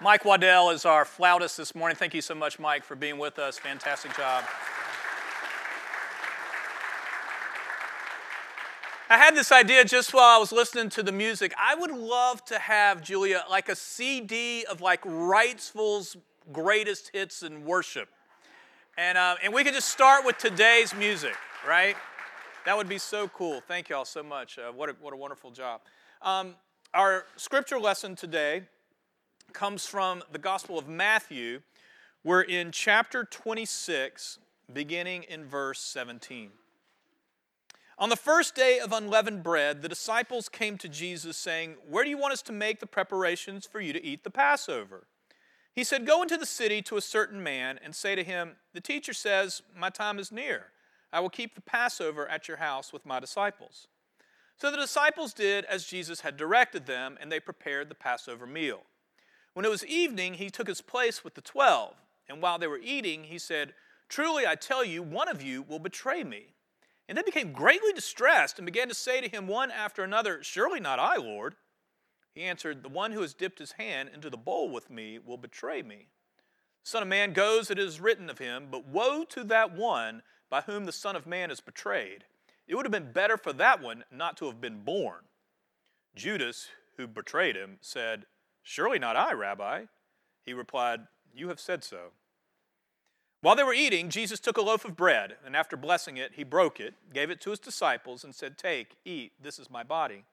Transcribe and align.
Mike 0.00 0.24
Waddell 0.24 0.70
is 0.70 0.84
our 0.84 1.04
flautist 1.04 1.56
this 1.56 1.74
morning. 1.74 1.96
Thank 1.96 2.14
you 2.14 2.20
so 2.20 2.32
much, 2.32 2.60
Mike, 2.60 2.84
for 2.84 2.94
being 2.94 3.18
with 3.18 3.36
us. 3.40 3.58
Fantastic 3.58 4.16
job. 4.16 4.44
I 9.10 9.18
had 9.18 9.34
this 9.34 9.50
idea 9.50 9.84
just 9.84 10.14
while 10.14 10.36
I 10.36 10.38
was 10.38 10.52
listening 10.52 10.88
to 10.90 11.02
the 11.02 11.10
music. 11.10 11.52
I 11.58 11.74
would 11.74 11.90
love 11.90 12.44
to 12.44 12.60
have, 12.60 13.02
Julia, 13.02 13.42
like 13.50 13.68
a 13.68 13.74
CD 13.74 14.64
of 14.70 14.80
like 14.80 15.02
Wrightsville's 15.02 16.16
greatest 16.52 17.10
hits 17.12 17.42
in 17.42 17.64
worship. 17.64 18.08
And, 18.96 19.18
uh, 19.18 19.34
and 19.42 19.52
we 19.52 19.64
could 19.64 19.74
just 19.74 19.88
start 19.88 20.24
with 20.24 20.38
today's 20.38 20.94
music, 20.94 21.34
right? 21.66 21.96
That 22.66 22.76
would 22.76 22.88
be 22.88 22.98
so 22.98 23.26
cool. 23.26 23.62
Thank 23.66 23.88
you 23.88 23.96
all 23.96 24.04
so 24.04 24.22
much. 24.22 24.60
Uh, 24.60 24.70
what, 24.70 24.90
a, 24.90 24.96
what 25.00 25.12
a 25.12 25.16
wonderful 25.16 25.50
job. 25.50 25.80
Um, 26.22 26.54
our 26.94 27.24
scripture 27.36 27.80
lesson 27.80 28.14
today 28.14 28.62
comes 29.52 29.86
from 29.86 30.22
the 30.30 30.38
Gospel 30.38 30.78
of 30.78 30.88
Matthew. 30.88 31.60
We're 32.24 32.42
in 32.42 32.70
chapter 32.72 33.24
26, 33.24 34.38
beginning 34.72 35.24
in 35.24 35.44
verse 35.46 35.80
17. 35.80 36.50
On 37.98 38.08
the 38.08 38.16
first 38.16 38.54
day 38.54 38.78
of 38.78 38.92
unleavened 38.92 39.42
bread, 39.42 39.82
the 39.82 39.88
disciples 39.88 40.48
came 40.48 40.78
to 40.78 40.88
Jesus 40.88 41.36
saying, 41.36 41.76
Where 41.88 42.04
do 42.04 42.10
you 42.10 42.18
want 42.18 42.32
us 42.32 42.42
to 42.42 42.52
make 42.52 42.78
the 42.78 42.86
preparations 42.86 43.66
for 43.66 43.80
you 43.80 43.92
to 43.92 44.04
eat 44.04 44.22
the 44.22 44.30
Passover? 44.30 45.06
He 45.72 45.82
said, 45.82 46.06
Go 46.06 46.22
into 46.22 46.36
the 46.36 46.46
city 46.46 46.82
to 46.82 46.96
a 46.96 47.00
certain 47.00 47.42
man 47.42 47.78
and 47.82 47.94
say 47.94 48.14
to 48.14 48.22
him, 48.22 48.56
The 48.74 48.80
teacher 48.80 49.12
says, 49.12 49.62
My 49.76 49.90
time 49.90 50.18
is 50.18 50.30
near. 50.30 50.66
I 51.12 51.20
will 51.20 51.30
keep 51.30 51.54
the 51.54 51.60
Passover 51.60 52.28
at 52.28 52.48
your 52.48 52.58
house 52.58 52.92
with 52.92 53.06
my 53.06 53.18
disciples. 53.18 53.88
So 54.58 54.70
the 54.70 54.76
disciples 54.76 55.32
did 55.32 55.64
as 55.64 55.84
Jesus 55.84 56.20
had 56.20 56.36
directed 56.36 56.86
them, 56.86 57.16
and 57.20 57.32
they 57.32 57.40
prepared 57.40 57.88
the 57.88 57.94
Passover 57.94 58.46
meal. 58.46 58.82
When 59.58 59.64
it 59.64 59.70
was 59.70 59.84
evening, 59.86 60.34
he 60.34 60.50
took 60.50 60.68
his 60.68 60.80
place 60.80 61.24
with 61.24 61.34
the 61.34 61.40
twelve, 61.40 61.96
and 62.28 62.40
while 62.40 62.60
they 62.60 62.68
were 62.68 62.78
eating, 62.78 63.24
he 63.24 63.40
said, 63.40 63.74
Truly 64.08 64.46
I 64.46 64.54
tell 64.54 64.84
you, 64.84 65.02
one 65.02 65.26
of 65.26 65.42
you 65.42 65.62
will 65.62 65.80
betray 65.80 66.22
me. 66.22 66.54
And 67.08 67.18
they 67.18 67.22
became 67.22 67.50
greatly 67.50 67.92
distressed 67.92 68.60
and 68.60 68.66
began 68.66 68.86
to 68.86 68.94
say 68.94 69.20
to 69.20 69.28
him 69.28 69.48
one 69.48 69.72
after 69.72 70.04
another, 70.04 70.44
Surely 70.44 70.78
not 70.78 71.00
I, 71.00 71.16
Lord. 71.16 71.56
He 72.36 72.44
answered, 72.44 72.84
The 72.84 72.88
one 72.88 73.10
who 73.10 73.20
has 73.20 73.34
dipped 73.34 73.58
his 73.58 73.72
hand 73.72 74.10
into 74.14 74.30
the 74.30 74.36
bowl 74.36 74.70
with 74.70 74.90
me 74.90 75.18
will 75.18 75.36
betray 75.36 75.82
me. 75.82 76.06
The 76.84 76.90
Son 76.90 77.02
of 77.02 77.08
Man 77.08 77.32
goes, 77.32 77.68
it 77.68 77.80
is 77.80 78.00
written 78.00 78.30
of 78.30 78.38
him, 78.38 78.68
but 78.70 78.86
woe 78.86 79.24
to 79.24 79.42
that 79.42 79.74
one 79.74 80.22
by 80.48 80.60
whom 80.60 80.84
the 80.84 80.92
Son 80.92 81.16
of 81.16 81.26
Man 81.26 81.50
is 81.50 81.58
betrayed. 81.58 82.22
It 82.68 82.76
would 82.76 82.86
have 82.86 82.92
been 82.92 83.10
better 83.10 83.36
for 83.36 83.52
that 83.54 83.82
one 83.82 84.04
not 84.12 84.36
to 84.36 84.46
have 84.46 84.60
been 84.60 84.84
born. 84.84 85.22
Judas, 86.14 86.68
who 86.96 87.08
betrayed 87.08 87.56
him, 87.56 87.78
said, 87.80 88.26
Surely 88.68 88.98
not 88.98 89.16
I, 89.16 89.32
Rabbi. 89.32 89.84
He 90.44 90.52
replied, 90.52 91.00
You 91.34 91.48
have 91.48 91.58
said 91.58 91.82
so. 91.82 92.12
While 93.40 93.56
they 93.56 93.62
were 93.62 93.72
eating, 93.72 94.10
Jesus 94.10 94.40
took 94.40 94.58
a 94.58 94.62
loaf 94.62 94.84
of 94.84 94.94
bread, 94.94 95.36
and 95.42 95.56
after 95.56 95.74
blessing 95.74 96.18
it, 96.18 96.32
he 96.34 96.44
broke 96.44 96.78
it, 96.78 96.92
gave 97.14 97.30
it 97.30 97.40
to 97.40 97.50
his 97.50 97.60
disciples, 97.60 98.24
and 98.24 98.34
said, 98.34 98.58
Take, 98.58 98.98
eat, 99.06 99.32
this 99.42 99.58
is 99.58 99.70
my 99.70 99.82
body. 99.82 100.24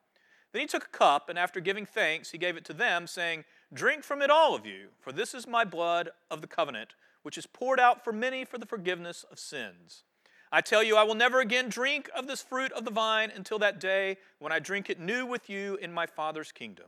Then 0.51 0.59
he 0.59 0.67
took 0.67 0.83
a 0.83 0.97
cup, 0.97 1.29
and 1.29 1.39
after 1.39 1.61
giving 1.61 1.85
thanks, 1.85 2.31
he 2.31 2.37
gave 2.37 2.57
it 2.57 2.65
to 2.65 2.73
them, 2.73 3.07
saying, 3.07 3.45
Drink 3.73 4.03
from 4.03 4.21
it, 4.21 4.29
all 4.29 4.53
of 4.53 4.65
you, 4.65 4.89
for 4.99 5.13
this 5.13 5.33
is 5.33 5.47
my 5.47 5.63
blood 5.63 6.09
of 6.29 6.41
the 6.41 6.47
covenant, 6.47 6.93
which 7.23 7.37
is 7.37 7.47
poured 7.47 7.79
out 7.79 8.03
for 8.03 8.11
many 8.11 8.43
for 8.43 8.57
the 8.57 8.65
forgiveness 8.65 9.23
of 9.31 9.39
sins. 9.39 10.03
I 10.51 10.59
tell 10.59 10.83
you, 10.83 10.97
I 10.97 11.03
will 11.03 11.15
never 11.15 11.39
again 11.39 11.69
drink 11.69 12.09
of 12.13 12.27
this 12.27 12.41
fruit 12.41 12.73
of 12.73 12.83
the 12.83 12.91
vine 12.91 13.31
until 13.33 13.59
that 13.59 13.79
day 13.79 14.17
when 14.39 14.51
I 14.51 14.59
drink 14.59 14.89
it 14.89 14.99
new 14.99 15.25
with 15.25 15.49
you 15.49 15.75
in 15.77 15.93
my 15.93 16.05
Father's 16.05 16.51
kingdom. 16.51 16.87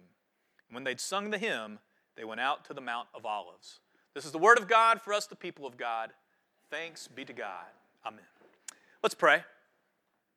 And 0.70 0.76
when 0.76 0.84
they'd 0.84 1.00
sung 1.00 1.30
the 1.30 1.38
hymn, 1.38 1.80
they 2.16 2.24
went 2.24 2.42
out 2.42 2.66
to 2.66 2.74
the 2.74 2.82
Mount 2.82 3.08
of 3.14 3.26
Olives. 3.26 3.80
This 4.14 4.26
is 4.26 4.32
the 4.32 4.38
word 4.38 4.58
of 4.58 4.68
God 4.68 5.02
for 5.02 5.14
us, 5.14 5.28
the 5.28 5.36
people 5.36 5.66
of 5.66 5.78
God. 5.78 6.12
Thanks 6.70 7.08
be 7.08 7.24
to 7.26 7.34
God. 7.34 7.66
Amen. 8.06 8.26
Let's 9.04 9.16
pray. 9.16 9.44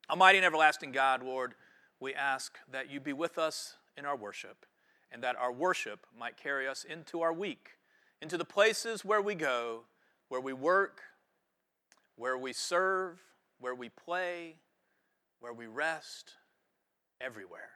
Almighty 0.08 0.38
and 0.38 0.44
everlasting 0.44 0.92
God, 0.92 1.22
Lord, 1.22 1.54
we 1.98 2.14
ask 2.14 2.58
that 2.70 2.90
you 2.90 3.00
be 3.00 3.12
with 3.12 3.38
us 3.38 3.76
in 3.96 4.04
our 4.04 4.16
worship 4.16 4.66
and 5.12 5.22
that 5.22 5.36
our 5.36 5.52
worship 5.52 6.06
might 6.18 6.36
carry 6.36 6.68
us 6.68 6.84
into 6.84 7.20
our 7.20 7.32
week, 7.32 7.70
into 8.20 8.36
the 8.36 8.44
places 8.44 9.04
where 9.04 9.22
we 9.22 9.34
go, 9.34 9.80
where 10.28 10.40
we 10.40 10.52
work, 10.52 11.00
where 12.16 12.36
we 12.36 12.52
serve, 12.52 13.20
where 13.60 13.74
we 13.74 13.88
play, 13.88 14.56
where 15.40 15.52
we 15.52 15.66
rest, 15.66 16.34
everywhere. 17.20 17.70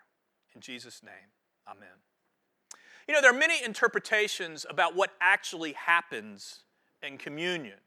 In 0.54 0.60
Jesus' 0.60 1.02
name, 1.02 1.32
amen. 1.68 2.03
You 3.06 3.14
know, 3.14 3.20
there 3.20 3.30
are 3.30 3.38
many 3.38 3.62
interpretations 3.62 4.64
about 4.68 4.96
what 4.96 5.10
actually 5.20 5.72
happens 5.72 6.60
in 7.02 7.18
communion. 7.18 7.78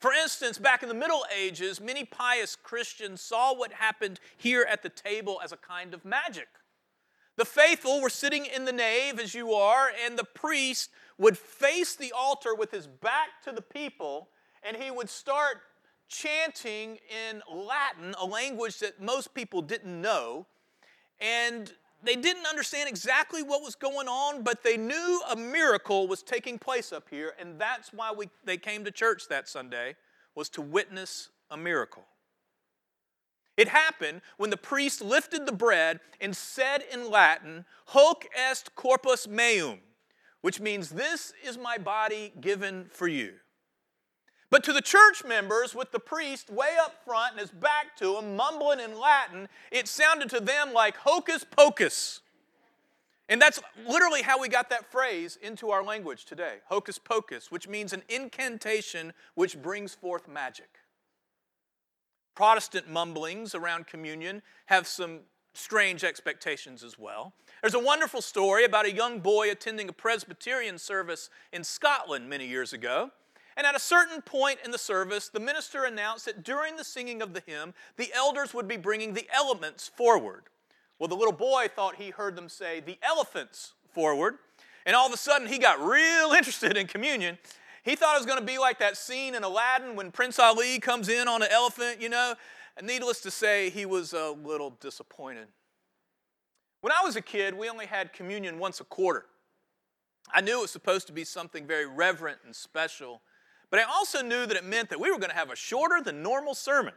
For 0.00 0.12
instance, 0.12 0.58
back 0.58 0.82
in 0.82 0.90
the 0.90 0.94
Middle 0.94 1.24
Ages, 1.34 1.80
many 1.80 2.04
pious 2.04 2.56
Christians 2.56 3.22
saw 3.22 3.54
what 3.54 3.72
happened 3.72 4.20
here 4.36 4.66
at 4.68 4.82
the 4.82 4.90
table 4.90 5.40
as 5.42 5.52
a 5.52 5.56
kind 5.56 5.94
of 5.94 6.04
magic. 6.04 6.48
The 7.36 7.46
faithful 7.46 8.02
were 8.02 8.10
sitting 8.10 8.44
in 8.44 8.66
the 8.66 8.72
nave, 8.72 9.18
as 9.18 9.34
you 9.34 9.52
are, 9.54 9.88
and 10.04 10.18
the 10.18 10.24
priest 10.24 10.90
would 11.16 11.38
face 11.38 11.96
the 11.96 12.12
altar 12.12 12.54
with 12.54 12.70
his 12.70 12.86
back 12.86 13.42
to 13.44 13.52
the 13.52 13.62
people, 13.62 14.28
and 14.62 14.76
he 14.76 14.90
would 14.90 15.08
start 15.08 15.62
chanting 16.08 16.98
in 17.08 17.42
Latin, 17.50 18.14
a 18.20 18.26
language 18.26 18.78
that 18.80 19.00
most 19.00 19.34
people 19.34 19.62
didn't 19.62 20.00
know. 20.00 20.46
And 21.18 21.72
they 22.04 22.16
didn't 22.16 22.46
understand 22.46 22.88
exactly 22.88 23.42
what 23.42 23.62
was 23.62 23.74
going 23.74 24.08
on, 24.08 24.42
but 24.42 24.62
they 24.62 24.76
knew 24.76 25.22
a 25.30 25.36
miracle 25.36 26.06
was 26.06 26.22
taking 26.22 26.58
place 26.58 26.92
up 26.92 27.08
here, 27.10 27.34
and 27.38 27.58
that's 27.58 27.92
why 27.92 28.12
we, 28.12 28.28
they 28.44 28.56
came 28.56 28.84
to 28.84 28.90
church 28.90 29.28
that 29.28 29.48
Sunday, 29.48 29.96
was 30.34 30.48
to 30.50 30.62
witness 30.62 31.30
a 31.50 31.56
miracle. 31.56 32.04
It 33.56 33.68
happened 33.68 34.20
when 34.36 34.50
the 34.50 34.56
priest 34.56 35.00
lifted 35.00 35.46
the 35.46 35.52
bread 35.52 36.00
and 36.20 36.36
said 36.36 36.82
in 36.92 37.10
Latin, 37.10 37.64
Hoc 37.86 38.26
est 38.36 38.74
corpus 38.74 39.28
meum, 39.28 39.78
which 40.40 40.60
means, 40.60 40.90
This 40.90 41.32
is 41.44 41.56
my 41.56 41.78
body 41.78 42.32
given 42.40 42.86
for 42.90 43.06
you. 43.06 43.34
But 44.54 44.62
to 44.62 44.72
the 44.72 44.80
church 44.80 45.24
members, 45.24 45.74
with 45.74 45.90
the 45.90 45.98
priest 45.98 46.48
way 46.48 46.76
up 46.80 47.04
front 47.04 47.32
and 47.32 47.40
his 47.40 47.50
back 47.50 47.96
to 47.96 48.16
him, 48.18 48.36
mumbling 48.36 48.78
in 48.78 48.96
Latin, 48.96 49.48
it 49.72 49.88
sounded 49.88 50.30
to 50.30 50.38
them 50.38 50.72
like 50.72 50.96
hocus 50.96 51.42
pocus. 51.42 52.20
And 53.28 53.42
that's 53.42 53.60
literally 53.84 54.22
how 54.22 54.40
we 54.40 54.48
got 54.48 54.70
that 54.70 54.92
phrase 54.92 55.36
into 55.42 55.70
our 55.70 55.82
language 55.82 56.24
today 56.24 56.58
hocus 56.68 57.00
pocus, 57.00 57.50
which 57.50 57.66
means 57.66 57.92
an 57.92 58.04
incantation 58.08 59.12
which 59.34 59.60
brings 59.60 59.92
forth 59.92 60.28
magic. 60.28 60.70
Protestant 62.36 62.88
mumblings 62.88 63.56
around 63.56 63.88
communion 63.88 64.40
have 64.66 64.86
some 64.86 65.22
strange 65.54 66.04
expectations 66.04 66.84
as 66.84 66.96
well. 66.96 67.32
There's 67.60 67.74
a 67.74 67.80
wonderful 67.80 68.22
story 68.22 68.64
about 68.64 68.86
a 68.86 68.94
young 68.94 69.18
boy 69.18 69.50
attending 69.50 69.88
a 69.88 69.92
Presbyterian 69.92 70.78
service 70.78 71.28
in 71.52 71.64
Scotland 71.64 72.28
many 72.28 72.46
years 72.46 72.72
ago. 72.72 73.10
And 73.56 73.66
at 73.66 73.76
a 73.76 73.80
certain 73.80 74.20
point 74.20 74.58
in 74.64 74.70
the 74.70 74.78
service, 74.78 75.28
the 75.28 75.40
minister 75.40 75.84
announced 75.84 76.24
that 76.24 76.42
during 76.42 76.76
the 76.76 76.84
singing 76.84 77.22
of 77.22 77.34
the 77.34 77.42
hymn, 77.46 77.74
the 77.96 78.12
elders 78.12 78.52
would 78.52 78.66
be 78.66 78.76
bringing 78.76 79.14
the 79.14 79.28
elements 79.32 79.88
forward. 79.88 80.44
Well, 80.98 81.08
the 81.08 81.16
little 81.16 81.32
boy 81.32 81.68
thought 81.74 81.96
he 81.96 82.10
heard 82.10 82.36
them 82.36 82.48
say, 82.48 82.80
the 82.80 82.98
elephants 83.02 83.74
forward. 83.92 84.38
And 84.86 84.94
all 84.96 85.06
of 85.06 85.12
a 85.12 85.16
sudden, 85.16 85.48
he 85.48 85.58
got 85.58 85.80
real 85.80 86.32
interested 86.36 86.76
in 86.76 86.86
communion. 86.86 87.38
He 87.82 87.96
thought 87.96 88.16
it 88.16 88.18
was 88.18 88.26
going 88.26 88.38
to 88.40 88.44
be 88.44 88.58
like 88.58 88.78
that 88.78 88.96
scene 88.96 89.34
in 89.34 89.44
Aladdin 89.44 89.94
when 89.94 90.10
Prince 90.10 90.38
Ali 90.38 90.78
comes 90.78 91.08
in 91.08 91.28
on 91.28 91.42
an 91.42 91.48
elephant, 91.50 92.00
you 92.00 92.08
know. 92.08 92.34
And 92.76 92.86
needless 92.86 93.20
to 93.20 93.30
say, 93.30 93.70
he 93.70 93.86
was 93.86 94.12
a 94.12 94.30
little 94.30 94.70
disappointed. 94.80 95.46
When 96.80 96.92
I 96.92 97.04
was 97.04 97.16
a 97.16 97.22
kid, 97.22 97.54
we 97.54 97.68
only 97.68 97.86
had 97.86 98.12
communion 98.12 98.58
once 98.58 98.80
a 98.80 98.84
quarter. 98.84 99.26
I 100.32 100.40
knew 100.40 100.58
it 100.58 100.62
was 100.62 100.70
supposed 100.70 101.06
to 101.06 101.12
be 101.12 101.24
something 101.24 101.66
very 101.66 101.86
reverent 101.86 102.38
and 102.44 102.54
special. 102.54 103.20
But 103.74 103.80
I 103.80 103.92
also 103.92 104.22
knew 104.22 104.46
that 104.46 104.56
it 104.56 104.62
meant 104.62 104.90
that 104.90 105.00
we 105.00 105.10
were 105.10 105.18
going 105.18 105.30
to 105.30 105.36
have 105.36 105.50
a 105.50 105.56
shorter 105.56 106.00
than 106.00 106.22
normal 106.22 106.54
sermon. 106.54 106.94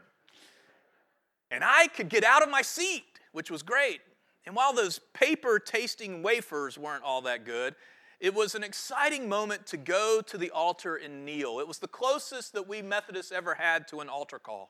And 1.49 1.63
I 1.63 1.87
could 1.87 2.07
get 2.07 2.23
out 2.23 2.43
of 2.43 2.51
my 2.51 2.61
seat, 2.61 3.03
which 3.31 3.49
was 3.49 3.63
great. 3.63 3.99
And 4.45 4.55
while 4.55 4.73
those 4.73 4.99
paper 5.15 5.57
tasting 5.57 6.21
wafers 6.21 6.77
weren't 6.77 7.03
all 7.03 7.23
that 7.23 7.45
good, 7.45 7.73
it 8.19 8.31
was 8.31 8.53
an 8.53 8.63
exciting 8.63 9.27
moment 9.27 9.65
to 9.65 9.77
go 9.77 10.21
to 10.27 10.37
the 10.37 10.51
altar 10.51 10.97
and 10.97 11.25
kneel. 11.25 11.59
It 11.59 11.67
was 11.67 11.79
the 11.79 11.87
closest 11.87 12.53
that 12.53 12.67
we 12.67 12.83
Methodists 12.83 13.31
ever 13.31 13.55
had 13.55 13.87
to 13.87 13.99
an 14.01 14.07
altar 14.07 14.37
call. 14.37 14.69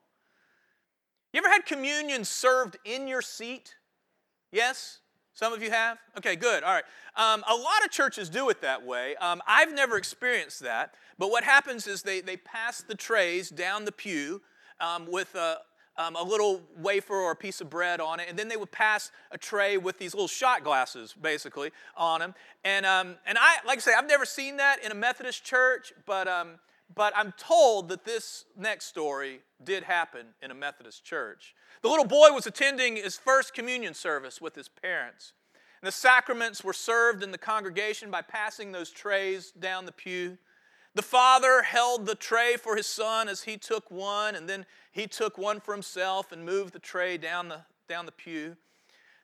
You 1.33 1.39
ever 1.39 1.49
had 1.49 1.65
communion 1.65 2.23
served 2.23 2.77
in 2.85 3.09
your 3.09 3.21
seat? 3.21 3.75
Yes? 4.49 4.99
Some 5.37 5.53
of 5.53 5.61
you 5.61 5.69
have? 5.69 5.99
Okay, 6.17 6.35
good. 6.35 6.63
All 6.63 6.73
right. 6.73 6.83
Um, 7.15 7.43
a 7.47 7.53
lot 7.53 7.85
of 7.85 7.91
churches 7.91 8.27
do 8.27 8.49
it 8.49 8.59
that 8.61 8.83
way. 8.83 9.15
Um, 9.17 9.39
I've 9.45 9.71
never 9.71 9.95
experienced 9.95 10.61
that. 10.61 10.95
But 11.19 11.29
what 11.29 11.43
happens 11.43 11.85
is 11.85 12.01
they, 12.01 12.21
they 12.21 12.37
pass 12.37 12.81
the 12.81 12.95
trays 12.95 13.51
down 13.51 13.85
the 13.85 13.91
pew 13.91 14.41
um, 14.79 15.05
with 15.05 15.35
a, 15.35 15.59
um, 15.95 16.15
a 16.15 16.23
little 16.23 16.63
wafer 16.79 17.13
or 17.13 17.33
a 17.33 17.35
piece 17.35 17.61
of 17.61 17.69
bread 17.69 18.01
on 18.01 18.19
it, 18.19 18.25
and 18.27 18.37
then 18.37 18.47
they 18.47 18.57
would 18.57 18.71
pass 18.71 19.11
a 19.29 19.37
tray 19.37 19.77
with 19.77 19.99
these 19.99 20.15
little 20.15 20.27
shot 20.27 20.63
glasses, 20.63 21.13
basically, 21.21 21.69
on 21.95 22.19
them. 22.19 22.33
And, 22.63 22.83
um, 22.87 23.13
and 23.27 23.37
I, 23.37 23.57
like 23.63 23.77
I 23.77 23.81
say, 23.81 23.91
I've 23.95 24.07
never 24.07 24.25
seen 24.25 24.57
that 24.57 24.83
in 24.83 24.91
a 24.91 24.95
Methodist 24.95 25.43
church, 25.43 25.93
but, 26.07 26.27
um, 26.27 26.57
but 26.93 27.13
I'm 27.15 27.33
told 27.33 27.89
that 27.89 28.05
this 28.05 28.45
next 28.55 28.85
story 28.85 29.41
did 29.63 29.83
happen 29.83 30.27
in 30.41 30.51
a 30.51 30.55
Methodist 30.55 31.03
church. 31.03 31.53
The 31.81 31.89
little 31.89 32.05
boy 32.05 32.31
was 32.31 32.47
attending 32.47 32.95
his 32.95 33.17
first 33.17 33.53
communion 33.53 33.93
service 33.93 34.41
with 34.41 34.55
his 34.55 34.69
parents. 34.69 35.33
And 35.81 35.87
the 35.87 35.91
sacraments 35.91 36.63
were 36.63 36.73
served 36.73 37.23
in 37.23 37.31
the 37.31 37.37
congregation 37.37 38.09
by 38.09 38.21
passing 38.21 38.71
those 38.71 38.89
trays 38.89 39.51
down 39.51 39.85
the 39.85 39.91
pew. 39.91 40.37
The 40.95 41.03
father 41.03 41.61
held 41.61 42.07
the 42.07 42.15
tray 42.15 42.57
for 42.57 42.75
his 42.75 42.87
son 42.87 43.29
as 43.29 43.43
he 43.43 43.57
took 43.57 43.91
one, 43.91 44.33
and 44.33 44.49
then 44.49 44.65
he 44.91 45.05
took 45.05 45.37
one 45.37 45.59
for 45.59 45.73
himself 45.73 46.31
and 46.31 46.43
moved 46.43 46.73
the 46.73 46.79
tray 46.79 47.17
down 47.17 47.49
the, 47.49 47.61
down 47.87 48.07
the 48.07 48.11
pew. 48.11 48.57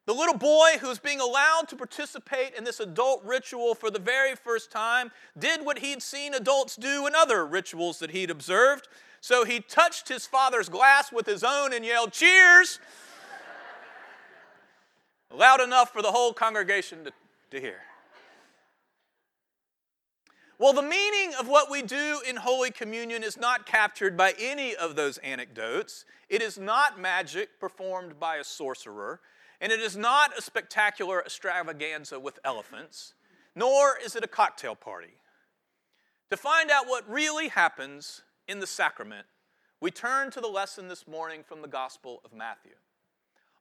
The 0.06 0.14
little 0.14 0.38
boy 0.38 0.72
who 0.82 0.90
was 0.90 1.00
being 1.00 1.22
allowed 1.22 1.70
to 1.70 1.78
participate 1.78 2.56
in 2.58 2.66
this 2.66 2.82
adult 2.82 3.24
ritual 3.24 3.74
for 3.74 3.90
the 3.90 4.00
very 4.00 4.36
first 4.36 4.70
time 4.70 5.12
did 5.38 5.66
what 5.66 5.80
he'd 5.80 6.02
seen 6.02 6.34
adults 6.34 6.76
do 6.76 7.08
in 7.08 7.16
other 7.16 7.46
rituals 7.46 8.00
that 8.00 8.12
he'd 8.12 8.30
observed. 8.30 8.90
So 9.22 9.46
he 9.46 9.62
touched 9.62 10.10
his 10.10 10.26
father's 10.26 10.68
glass 10.68 11.12
with 11.14 11.26
his 11.26 11.44
own 11.44 11.72
and 11.72 11.86
yelled, 11.86 12.12
Cheers! 12.12 12.80
Loud 15.34 15.62
enough 15.62 15.94
for 15.94 16.02
the 16.02 16.12
whole 16.12 16.34
congregation 16.34 17.06
to, 17.06 17.14
to 17.52 17.62
hear. 17.62 17.80
Well, 20.60 20.74
the 20.74 20.82
meaning 20.82 21.34
of 21.40 21.48
what 21.48 21.72
we 21.72 21.82
do 21.82 22.20
in 22.28 22.36
Holy 22.36 22.72
Communion 22.72 23.24
is 23.24 23.38
not 23.38 23.66
captured 23.66 24.18
by 24.18 24.34
any 24.38 24.76
of 24.76 24.96
those 24.96 25.18
anecdotes. 25.20 26.04
It 26.30 26.42
is 26.42 26.58
not 26.58 27.00
magic 27.00 27.60
performed 27.60 28.20
by 28.20 28.38
a 28.38 28.44
sorcerer, 28.44 29.22
and 29.64 29.72
it 29.72 29.80
is 29.80 29.96
not 29.96 30.38
a 30.38 30.42
spectacular 30.42 31.22
extravaganza 31.22 32.20
with 32.20 32.38
elephants, 32.44 33.14
nor 33.56 33.98
is 34.04 34.14
it 34.14 34.22
a 34.22 34.28
cocktail 34.28 34.76
party. 34.76 35.14
To 36.32 36.36
find 36.36 36.70
out 36.70 36.90
what 36.90 37.10
really 37.10 37.48
happens 37.48 38.24
in 38.46 38.60
the 38.60 38.68
sacrament, 38.68 39.26
we 39.80 39.90
turn 39.90 40.32
to 40.32 40.42
the 40.42 40.50
lesson 40.50 40.90
this 40.90 41.08
morning 41.08 41.44
from 41.48 41.62
the 41.62 41.70
Gospel 41.70 42.20
of 42.26 42.34
Matthew. 42.34 42.74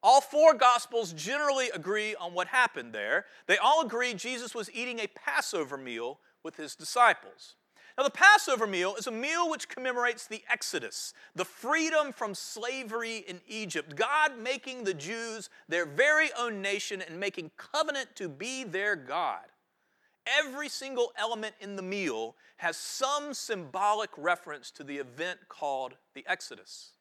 All 0.03 0.21
four 0.21 0.55
Gospels 0.55 1.13
generally 1.13 1.71
agree 1.71 2.17
on 2.17 2.35
what 2.35 2.49
happened 2.49 2.93
there. 2.93 3.27
They 3.47 3.59
all 3.59 3.87
agree 3.87 4.13
Jesus 4.13 4.57
was 4.57 4.69
eating 4.75 4.99
a 4.99 5.07
Passover 5.07 5.77
meal 5.77 6.19
with 6.43 6.57
his 6.57 6.75
disciples. 6.75 7.55
Now, 7.97 8.05
the 8.05 8.11
Passover 8.11 8.67
meal 8.67 8.95
is 8.97 9.07
a 9.07 9.13
meal 9.13 9.51
which 9.51 9.69
commemorates 9.69 10.27
the 10.27 10.43
Exodus, 10.51 11.13
the 11.35 11.45
freedom 11.45 12.13
from 12.13 12.35
slavery 12.35 13.19
in 13.29 13.41
Egypt, 13.47 13.97
God 13.97 14.39
making 14.39 14.85
the 14.85 14.95
Jews 14.95 15.51
their 15.69 15.85
very 15.85 16.31
own 16.39 16.63
nation 16.63 17.03
and 17.03 17.21
making 17.21 17.51
covenant 17.57 18.17
to 18.17 18.29
be 18.29 18.65
their 18.65 18.97
God. 18.97 19.45
Every 20.27 20.69
single 20.69 21.13
element 21.19 21.55
in 21.61 21.77
the 21.77 21.83
meal 21.83 22.37
has 22.59 22.77
some 22.77 23.35
symbolic 23.35 24.11
reference 24.17 24.71
to 24.73 24.85
the 24.85 24.97
event 24.97 25.41
called 25.49 25.95
the 26.15 26.25
Exodus. 26.27 26.93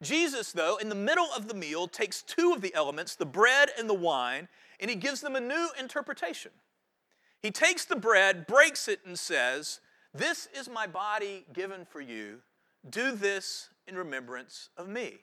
Jesus, 0.00 0.52
though, 0.52 0.76
in 0.76 0.88
the 0.88 0.94
middle 0.94 1.28
of 1.36 1.48
the 1.48 1.54
meal, 1.54 1.88
takes 1.88 2.22
two 2.22 2.52
of 2.54 2.60
the 2.60 2.74
elements, 2.74 3.16
the 3.16 3.26
bread 3.26 3.70
and 3.76 3.90
the 3.90 3.94
wine, 3.94 4.48
and 4.78 4.88
he 4.88 4.96
gives 4.96 5.20
them 5.20 5.34
a 5.34 5.40
new 5.40 5.68
interpretation. 5.78 6.52
He 7.42 7.50
takes 7.50 7.84
the 7.84 7.96
bread, 7.96 8.46
breaks 8.46 8.86
it, 8.86 9.00
and 9.04 9.18
says, 9.18 9.80
This 10.18 10.48
is 10.52 10.68
my 10.68 10.88
body 10.88 11.44
given 11.52 11.84
for 11.84 12.00
you. 12.00 12.40
Do 12.90 13.12
this 13.12 13.68
in 13.86 13.94
remembrance 13.94 14.68
of 14.76 14.88
me. 14.88 15.20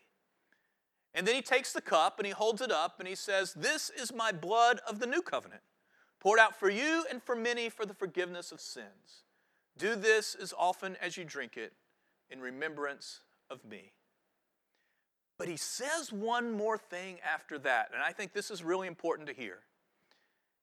And 1.13 1.27
then 1.27 1.35
he 1.35 1.41
takes 1.41 1.73
the 1.73 1.81
cup 1.81 2.17
and 2.17 2.25
he 2.25 2.31
holds 2.31 2.61
it 2.61 2.71
up 2.71 2.95
and 2.99 3.07
he 3.07 3.15
says, 3.15 3.53
This 3.53 3.89
is 3.89 4.13
my 4.13 4.31
blood 4.31 4.79
of 4.87 4.99
the 4.99 5.05
new 5.05 5.21
covenant, 5.21 5.61
poured 6.21 6.39
out 6.39 6.57
for 6.57 6.69
you 6.69 7.05
and 7.11 7.21
for 7.21 7.35
many 7.35 7.69
for 7.69 7.85
the 7.85 7.93
forgiveness 7.93 8.53
of 8.53 8.61
sins. 8.61 9.23
Do 9.77 9.95
this 9.95 10.33
as 10.41 10.53
often 10.57 10.95
as 11.01 11.17
you 11.17 11.25
drink 11.25 11.57
it 11.57 11.73
in 12.29 12.39
remembrance 12.39 13.19
of 13.49 13.65
me. 13.65 13.91
But 15.37 15.49
he 15.49 15.57
says 15.57 16.13
one 16.13 16.53
more 16.53 16.77
thing 16.77 17.17
after 17.19 17.59
that, 17.59 17.89
and 17.93 18.01
I 18.01 18.13
think 18.13 18.31
this 18.31 18.49
is 18.49 18.63
really 18.63 18.87
important 18.87 19.27
to 19.27 19.33
hear. 19.33 19.59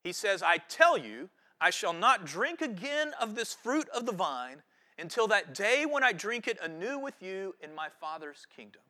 He 0.02 0.12
says, 0.12 0.42
I 0.42 0.56
tell 0.56 0.96
you, 0.96 1.28
I 1.62 1.70
shall 1.70 1.92
not 1.92 2.26
drink 2.26 2.60
again 2.60 3.12
of 3.20 3.36
this 3.36 3.54
fruit 3.54 3.88
of 3.90 4.04
the 4.04 4.12
vine 4.12 4.62
until 4.98 5.28
that 5.28 5.54
day 5.54 5.86
when 5.88 6.02
I 6.02 6.12
drink 6.12 6.48
it 6.48 6.58
anew 6.60 6.98
with 6.98 7.22
you 7.22 7.54
in 7.62 7.72
my 7.72 7.86
Father's 8.00 8.48
kingdom. 8.54 8.82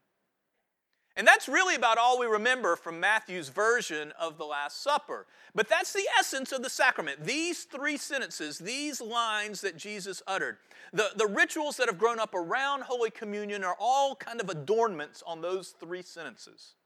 And 1.15 1.27
that's 1.27 1.49
really 1.49 1.75
about 1.75 1.99
all 1.99 2.19
we 2.19 2.25
remember 2.25 2.75
from 2.75 2.99
Matthew's 2.99 3.51
version 3.51 4.15
of 4.19 4.39
the 4.39 4.47
Last 4.47 4.83
Supper. 4.83 5.27
But 5.55 5.69
that's 5.69 5.93
the 5.93 6.07
essence 6.19 6.51
of 6.53 6.63
the 6.63 6.71
sacrament. 6.71 7.27
These 7.27 7.65
three 7.65 7.99
sentences, 7.99 8.59
these 8.59 9.03
lines 9.03 9.61
that 9.61 9.77
Jesus 9.77 10.23
uttered. 10.27 10.57
The, 10.95 11.11
the 11.15 11.27
rituals 11.27 11.77
that 11.77 11.89
have 11.89 11.99
grown 11.99 12.19
up 12.19 12.35
around 12.35 12.85
Holy 12.85 13.11
Communion 13.11 13.63
are 13.65 13.77
all 13.79 14.17
kind 14.17 14.41
of 14.41 14.49
adornments 14.49 15.23
on 15.27 15.43
those 15.43 15.75
three 15.79 16.03
sentences. 16.03 16.77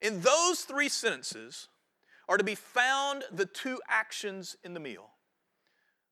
In 0.00 0.20
those 0.20 0.60
three 0.60 0.88
sentences, 0.88 1.66
are 2.30 2.38
to 2.38 2.44
be 2.44 2.54
found 2.54 3.24
the 3.32 3.44
two 3.44 3.80
actions 3.88 4.56
in 4.62 4.72
the 4.72 4.80
meal. 4.80 5.10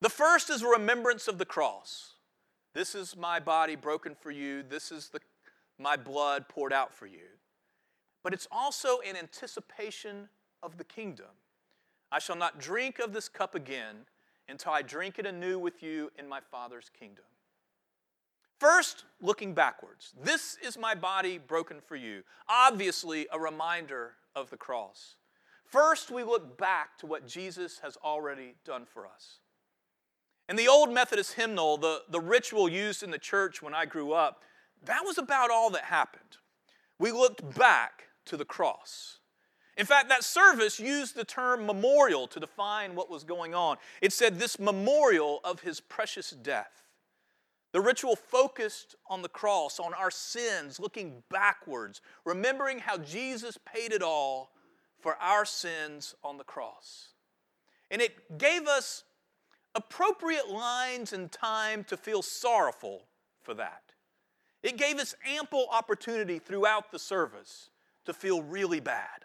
The 0.00 0.10
first 0.10 0.50
is 0.50 0.62
a 0.62 0.66
remembrance 0.66 1.28
of 1.28 1.38
the 1.38 1.46
cross. 1.46 2.14
This 2.74 2.96
is 2.96 3.16
my 3.16 3.38
body 3.38 3.76
broken 3.76 4.16
for 4.16 4.32
you. 4.32 4.64
This 4.64 4.90
is 4.90 5.10
the, 5.10 5.20
my 5.78 5.96
blood 5.96 6.48
poured 6.48 6.72
out 6.72 6.92
for 6.92 7.06
you. 7.06 7.28
But 8.24 8.34
it's 8.34 8.48
also 8.50 8.98
an 9.08 9.16
anticipation 9.16 10.28
of 10.60 10.76
the 10.76 10.84
kingdom. 10.84 11.26
I 12.10 12.18
shall 12.18 12.36
not 12.36 12.58
drink 12.58 12.98
of 12.98 13.12
this 13.12 13.28
cup 13.28 13.54
again 13.54 13.98
until 14.48 14.72
I 14.72 14.82
drink 14.82 15.20
it 15.20 15.26
anew 15.26 15.56
with 15.58 15.84
you 15.84 16.10
in 16.18 16.28
my 16.28 16.40
Father's 16.40 16.90
kingdom. 16.98 17.24
First, 18.58 19.04
looking 19.22 19.54
backwards. 19.54 20.14
This 20.20 20.56
is 20.66 20.76
my 20.76 20.96
body 20.96 21.38
broken 21.38 21.76
for 21.80 21.94
you. 21.94 22.24
Obviously, 22.48 23.28
a 23.32 23.38
reminder 23.38 24.14
of 24.34 24.50
the 24.50 24.56
cross. 24.56 25.14
First, 25.68 26.10
we 26.10 26.24
look 26.24 26.56
back 26.56 26.96
to 26.98 27.06
what 27.06 27.26
Jesus 27.26 27.80
has 27.80 27.96
already 28.02 28.54
done 28.64 28.86
for 28.86 29.06
us. 29.06 29.38
In 30.48 30.56
the 30.56 30.68
old 30.68 30.90
Methodist 30.90 31.34
hymnal, 31.34 31.76
the, 31.76 32.02
the 32.08 32.20
ritual 32.20 32.70
used 32.70 33.02
in 33.02 33.10
the 33.10 33.18
church 33.18 33.60
when 33.60 33.74
I 33.74 33.84
grew 33.84 34.12
up, 34.12 34.44
that 34.84 35.04
was 35.04 35.18
about 35.18 35.50
all 35.50 35.68
that 35.70 35.84
happened. 35.84 36.38
We 36.98 37.12
looked 37.12 37.54
back 37.56 38.04
to 38.26 38.38
the 38.38 38.46
cross. 38.46 39.18
In 39.76 39.84
fact, 39.84 40.08
that 40.08 40.24
service 40.24 40.80
used 40.80 41.14
the 41.14 41.24
term 41.24 41.66
memorial 41.66 42.26
to 42.28 42.40
define 42.40 42.94
what 42.94 43.10
was 43.10 43.22
going 43.22 43.54
on. 43.54 43.76
It 44.00 44.12
said, 44.14 44.38
This 44.38 44.58
memorial 44.58 45.40
of 45.44 45.60
his 45.60 45.80
precious 45.80 46.30
death. 46.30 46.82
The 47.72 47.80
ritual 47.82 48.16
focused 48.16 48.96
on 49.06 49.20
the 49.20 49.28
cross, 49.28 49.78
on 49.78 49.92
our 49.92 50.10
sins, 50.10 50.80
looking 50.80 51.22
backwards, 51.30 52.00
remembering 52.24 52.78
how 52.78 52.96
Jesus 52.96 53.58
paid 53.66 53.92
it 53.92 54.02
all 54.02 54.50
for 55.00 55.16
our 55.16 55.44
sins 55.44 56.14
on 56.24 56.38
the 56.38 56.44
cross. 56.44 57.08
And 57.90 58.02
it 58.02 58.38
gave 58.38 58.66
us 58.66 59.04
appropriate 59.74 60.48
lines 60.48 61.12
and 61.12 61.30
time 61.30 61.84
to 61.84 61.96
feel 61.96 62.22
sorrowful 62.22 63.02
for 63.42 63.54
that. 63.54 63.82
It 64.62 64.76
gave 64.76 64.98
us 64.98 65.14
ample 65.26 65.68
opportunity 65.70 66.38
throughout 66.38 66.90
the 66.90 66.98
service 66.98 67.70
to 68.04 68.12
feel 68.12 68.42
really 68.42 68.80
bad. 68.80 69.24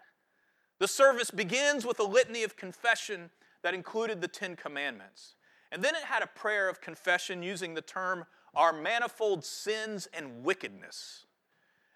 The 0.78 0.88
service 0.88 1.30
begins 1.30 1.84
with 1.84 1.98
a 1.98 2.04
litany 2.04 2.42
of 2.42 2.56
confession 2.56 3.30
that 3.62 3.74
included 3.74 4.20
the 4.20 4.28
Ten 4.28 4.56
Commandments. 4.56 5.34
And 5.72 5.82
then 5.82 5.94
it 5.94 6.02
had 6.02 6.22
a 6.22 6.26
prayer 6.26 6.68
of 6.68 6.80
confession 6.80 7.42
using 7.42 7.74
the 7.74 7.82
term 7.82 8.26
our 8.54 8.72
manifold 8.72 9.44
sins 9.44 10.08
and 10.12 10.44
wickedness. 10.44 11.26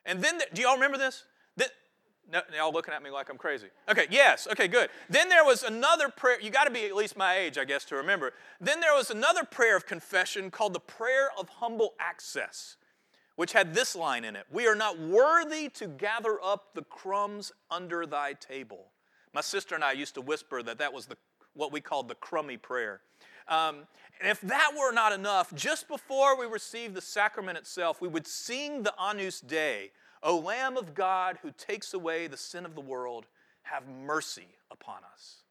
And 0.04 0.22
then, 0.22 0.38
the, 0.38 0.46
do 0.52 0.62
y'all 0.62 0.74
remember 0.74 0.98
this? 0.98 1.24
No, 2.30 2.42
y'all 2.54 2.72
looking 2.72 2.92
at 2.92 3.02
me 3.02 3.10
like 3.10 3.30
I'm 3.30 3.38
crazy. 3.38 3.68
Okay, 3.90 4.06
yes, 4.10 4.46
okay, 4.52 4.68
good. 4.68 4.90
Then 5.08 5.30
there 5.30 5.44
was 5.44 5.62
another 5.62 6.10
prayer. 6.10 6.38
You 6.40 6.50
got 6.50 6.64
to 6.64 6.70
be 6.70 6.84
at 6.84 6.94
least 6.94 7.16
my 7.16 7.36
age, 7.36 7.56
I 7.56 7.64
guess, 7.64 7.86
to 7.86 7.96
remember. 7.96 8.34
Then 8.60 8.80
there 8.80 8.94
was 8.94 9.10
another 9.10 9.44
prayer 9.44 9.76
of 9.76 9.86
confession 9.86 10.50
called 10.50 10.74
the 10.74 10.80
Prayer 10.80 11.30
of 11.38 11.48
Humble 11.48 11.94
Access, 11.98 12.76
which 13.36 13.52
had 13.54 13.72
this 13.72 13.96
line 13.96 14.24
in 14.24 14.36
it 14.36 14.44
We 14.52 14.66
are 14.66 14.74
not 14.74 14.98
worthy 14.98 15.70
to 15.70 15.86
gather 15.88 16.38
up 16.42 16.74
the 16.74 16.82
crumbs 16.82 17.50
under 17.70 18.04
thy 18.04 18.34
table. 18.34 18.88
My 19.32 19.40
sister 19.40 19.74
and 19.74 19.82
I 19.82 19.92
used 19.92 20.14
to 20.14 20.20
whisper 20.20 20.62
that 20.62 20.78
that 20.78 20.92
was 20.92 21.06
the, 21.06 21.16
what 21.54 21.72
we 21.72 21.80
called 21.80 22.08
the 22.08 22.14
crummy 22.14 22.58
prayer. 22.58 23.00
Um, 23.48 23.86
and 24.20 24.28
if 24.28 24.42
that 24.42 24.72
were 24.78 24.92
not 24.92 25.12
enough, 25.12 25.54
just 25.54 25.88
before 25.88 26.38
we 26.38 26.44
received 26.44 26.94
the 26.94 27.00
sacrament 27.00 27.56
itself, 27.56 28.02
we 28.02 28.08
would 28.08 28.26
sing 28.26 28.82
the 28.82 28.92
Agnus 29.00 29.40
Dei 29.40 29.92
O 30.22 30.38
Lamb 30.38 30.76
of 30.76 30.94
God 30.94 31.38
who 31.42 31.50
takes 31.50 31.94
away 31.94 32.26
the 32.26 32.36
sin 32.36 32.64
of 32.64 32.74
the 32.74 32.80
world, 32.80 33.26
have 33.62 33.88
mercy 33.88 34.48
upon 34.70 34.98
us. 35.12 35.42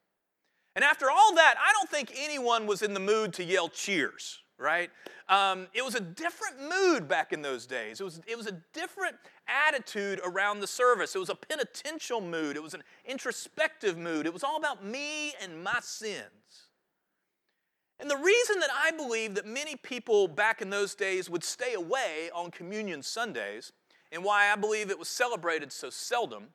And 0.75 0.83
after 0.83 1.09
all 1.09 1.35
that, 1.35 1.55
I 1.59 1.73
don't 1.73 1.89
think 1.89 2.13
anyone 2.15 2.67
was 2.67 2.81
in 2.81 2.93
the 2.93 2.99
mood 2.99 3.33
to 3.33 3.43
yell 3.43 3.69
cheers, 3.69 4.39
right? 4.57 4.91
Um, 5.27 5.67
it 5.73 5.83
was 5.83 5.95
a 5.95 5.99
different 5.99 6.55
mood 6.69 7.07
back 7.07 7.33
in 7.33 7.41
those 7.41 7.65
days. 7.65 7.99
It 7.99 8.03
was, 8.03 8.21
it 8.27 8.37
was 8.37 8.47
a 8.47 8.61
different 8.73 9.15
attitude 9.47 10.21
around 10.23 10.59
the 10.59 10.67
service. 10.67 11.15
It 11.15 11.19
was 11.19 11.29
a 11.29 11.35
penitential 11.35 12.21
mood, 12.21 12.55
it 12.55 12.63
was 12.63 12.73
an 12.73 12.83
introspective 13.05 13.97
mood. 13.97 14.25
It 14.25 14.33
was 14.33 14.43
all 14.43 14.57
about 14.57 14.85
me 14.85 15.33
and 15.41 15.63
my 15.63 15.79
sins. 15.81 16.67
And 17.99 18.09
the 18.09 18.17
reason 18.17 18.59
that 18.59 18.69
I 18.71 18.91
believe 18.91 19.33
that 19.35 19.45
many 19.45 19.75
people 19.75 20.27
back 20.27 20.61
in 20.61 20.69
those 20.69 20.93
days 20.93 21.29
would 21.29 21.43
stay 21.43 21.73
away 21.73 22.29
on 22.33 22.51
Communion 22.51 23.01
Sundays, 23.01 23.71
and 24.11 24.23
why 24.23 24.51
I 24.51 24.55
believe 24.55 24.89
it 24.89 24.99
was 24.99 25.09
celebrated 25.09 25.71
so 25.71 25.89
seldom, 25.89 26.47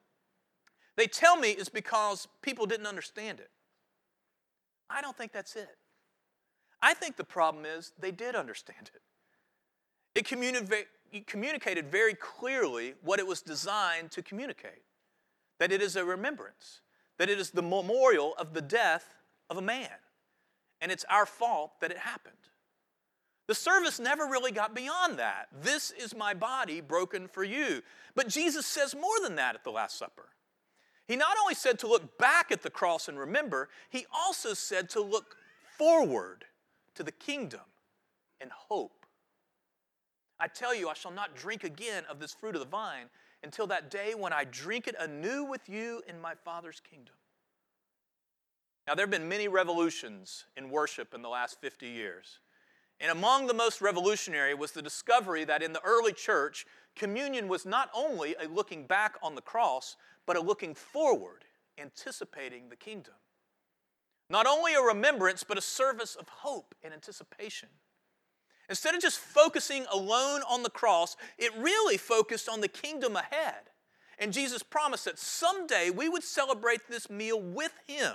they 0.97 1.07
tell 1.07 1.37
me 1.37 1.51
is 1.51 1.69
because 1.69 2.29
people 2.43 2.67
didn't 2.67 2.87
understand 2.87 3.41
it. 3.41 3.51
I 4.91 5.01
don't 5.01 5.17
think 5.17 5.33
that's 5.33 5.57
it. 5.57 5.77
I 6.83 6.95
think 6.95 7.17
the 7.17 7.25
problem 7.25 7.65
is 7.65 7.93
they 7.99 8.11
did 8.11 8.35
understand 8.35 8.91
it. 8.95 9.01
It, 10.15 10.27
communi- 10.27 10.85
it 11.13 11.27
communicated 11.27 11.91
very 11.91 12.15
clearly 12.15 12.95
what 13.03 13.19
it 13.19 13.27
was 13.27 13.41
designed 13.41 14.11
to 14.13 14.23
communicate 14.23 14.83
that 15.59 15.73
it 15.73 15.81
is 15.81 15.95
a 15.95 16.05
remembrance, 16.05 16.81
that 17.19 17.31
it 17.31 17.39
is 17.39 17.51
the 17.51 17.63
memorial 17.63 18.35
of 18.37 18.53
the 18.53 18.61
death 18.61 19.15
of 19.49 19.57
a 19.57 19.63
man. 19.63 19.91
And 20.81 20.91
it's 20.91 21.05
our 21.09 21.25
fault 21.25 21.81
that 21.81 21.93
it 21.93 21.99
happened. 21.99 22.35
The 23.49 23.55
service 23.55 23.99
never 23.99 24.25
really 24.25 24.53
got 24.53 24.75
beyond 24.75 25.19
that. 25.19 25.49
This 25.63 25.91
is 25.91 26.15
my 26.15 26.33
body 26.33 26.81
broken 26.81 27.29
for 27.29 27.43
you. 27.43 27.83
But 28.15 28.29
Jesus 28.29 28.67
says 28.67 28.95
more 28.95 29.21
than 29.23 29.37
that 29.37 29.55
at 29.55 29.65
the 29.65 29.71
Last 29.71 29.99
Supper. 29.99 30.29
He 31.09 31.17
not 31.17 31.37
only 31.41 31.55
said 31.55 31.79
to 31.81 31.89
look 31.89 32.17
back 32.19 32.53
at 32.53 32.63
the 32.63 32.71
cross 32.71 33.09
and 33.09 33.19
remember, 33.19 33.69
he 33.91 34.07
also 34.15 34.55
said 34.55 34.89
to 34.91 35.01
look 35.01 35.37
forward 35.77 36.45
to 36.95 37.03
the 37.03 37.13
kingdom 37.13 37.61
and 38.41 38.51
hope. 38.53 39.07
I 40.39 40.47
tell 40.49 40.75
you, 40.75 40.89
I 40.89 40.95
shall 40.95 41.11
not 41.11 41.37
drink 41.37 41.65
again 41.65 42.05
of 42.09 42.21
this 42.21 42.33
fruit 42.33 42.55
of 42.55 42.61
the 42.61 42.67
vine 42.69 43.07
until 43.43 43.67
that 43.69 43.91
day 43.91 44.15
when 44.15 44.33
I 44.33 44.45
drink 44.45 44.87
it 44.87 44.95
anew 44.99 45.45
with 45.45 45.69
you 45.69 46.03
in 46.09 46.21
my 46.21 46.35
Father's 46.45 46.81
kingdom. 46.81 47.15
Now, 48.87 48.95
there 48.95 49.05
have 49.05 49.11
been 49.11 49.29
many 49.29 49.49
revolutions 49.49 50.45
in 50.57 50.71
worship 50.71 51.15
in 51.15 51.23
the 51.23 51.29
last 51.29 51.61
50 51.61 51.89
years. 51.89 52.41
And 53.03 53.11
among 53.11 53.49
the 53.49 53.55
most 53.55 53.81
revolutionary 53.81 54.55
was 54.55 54.71
the 54.71 54.81
discovery 54.81 55.45
that 55.45 55.61
in 55.61 55.73
the 55.73 55.83
early 55.83 56.13
church, 56.13 56.65
communion 56.95 57.49
was 57.49 57.67
not 57.67 57.91
only 57.93 58.37
a 58.37 58.47
looking 58.47 58.87
back 58.87 59.17
on 59.21 59.35
the 59.35 59.43
cross, 59.43 59.97
but 60.25 60.37
a 60.37 60.41
looking 60.41 60.73
forward, 60.73 61.45
anticipating 61.77 62.69
the 62.69 62.77
kingdom. 62.77 63.15
Not 64.31 64.47
only 64.47 64.75
a 64.75 64.81
remembrance, 64.81 65.43
but 65.43 65.59
a 65.59 65.63
service 65.63 66.15
of 66.15 66.29
hope 66.29 66.77
and 66.85 66.95
anticipation. 66.95 67.71
Instead 68.69 68.95
of 68.95 69.03
just 69.03 69.19
focusing 69.19 69.85
alone 69.93 70.43
on 70.49 70.63
the 70.63 70.71
cross, 70.71 71.17
it 71.39 71.53
really 71.59 71.97
focused 71.97 72.49
on 72.49 72.61
the 72.61 72.69
kingdom 72.69 73.17
ahead. 73.17 73.71
And 74.17 74.33
Jesus 74.33 74.63
promised 74.63 75.07
that 75.07 75.19
someday 75.19 75.91
we 75.91 76.09
would 76.09 76.23
celebrate 76.23 76.87
this 76.89 77.11
meal 77.11 77.43
with 77.43 77.73
Him 77.89 78.15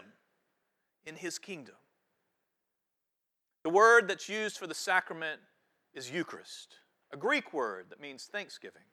in 1.06 1.18
His 1.18 1.38
kingdom. 1.38 1.76
The 3.68 3.74
word 3.74 4.08
that's 4.08 4.30
used 4.30 4.58
for 4.58 4.66
the 4.66 4.74
sacrament 4.74 5.42
is 5.94 6.10
Eucharist, 6.10 6.76
a 7.12 7.18
Greek 7.18 7.52
word 7.52 7.88
that 7.90 8.00
means 8.00 8.24
thanksgiving. 8.24 8.84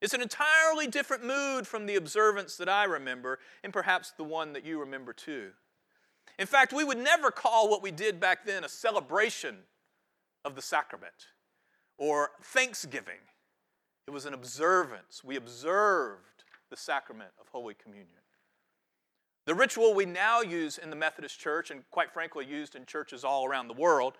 It's 0.00 0.12
an 0.12 0.20
entirely 0.20 0.88
different 0.88 1.24
mood 1.24 1.64
from 1.64 1.86
the 1.86 1.94
observance 1.94 2.56
that 2.56 2.68
I 2.68 2.86
remember, 2.86 3.38
and 3.62 3.72
perhaps 3.72 4.10
the 4.10 4.24
one 4.24 4.52
that 4.54 4.66
you 4.66 4.80
remember 4.80 5.12
too. 5.12 5.50
In 6.40 6.48
fact, 6.48 6.72
we 6.72 6.82
would 6.82 6.98
never 6.98 7.30
call 7.30 7.70
what 7.70 7.84
we 7.84 7.92
did 7.92 8.18
back 8.18 8.44
then 8.44 8.64
a 8.64 8.68
celebration 8.68 9.58
of 10.44 10.56
the 10.56 10.62
sacrament 10.62 11.28
or 11.96 12.30
thanksgiving. 12.42 13.20
It 14.08 14.10
was 14.10 14.26
an 14.26 14.34
observance. 14.34 15.22
We 15.22 15.36
observed 15.36 16.42
the 16.68 16.76
sacrament 16.76 17.30
of 17.40 17.46
Holy 17.46 17.74
Communion. 17.74 18.23
The 19.46 19.54
ritual 19.54 19.94
we 19.94 20.06
now 20.06 20.40
use 20.40 20.78
in 20.78 20.90
the 20.90 20.96
Methodist 20.96 21.38
Church, 21.38 21.70
and 21.70 21.82
quite 21.90 22.12
frankly 22.12 22.46
used 22.46 22.74
in 22.74 22.86
churches 22.86 23.24
all 23.24 23.46
around 23.46 23.68
the 23.68 23.74
world, 23.74 24.14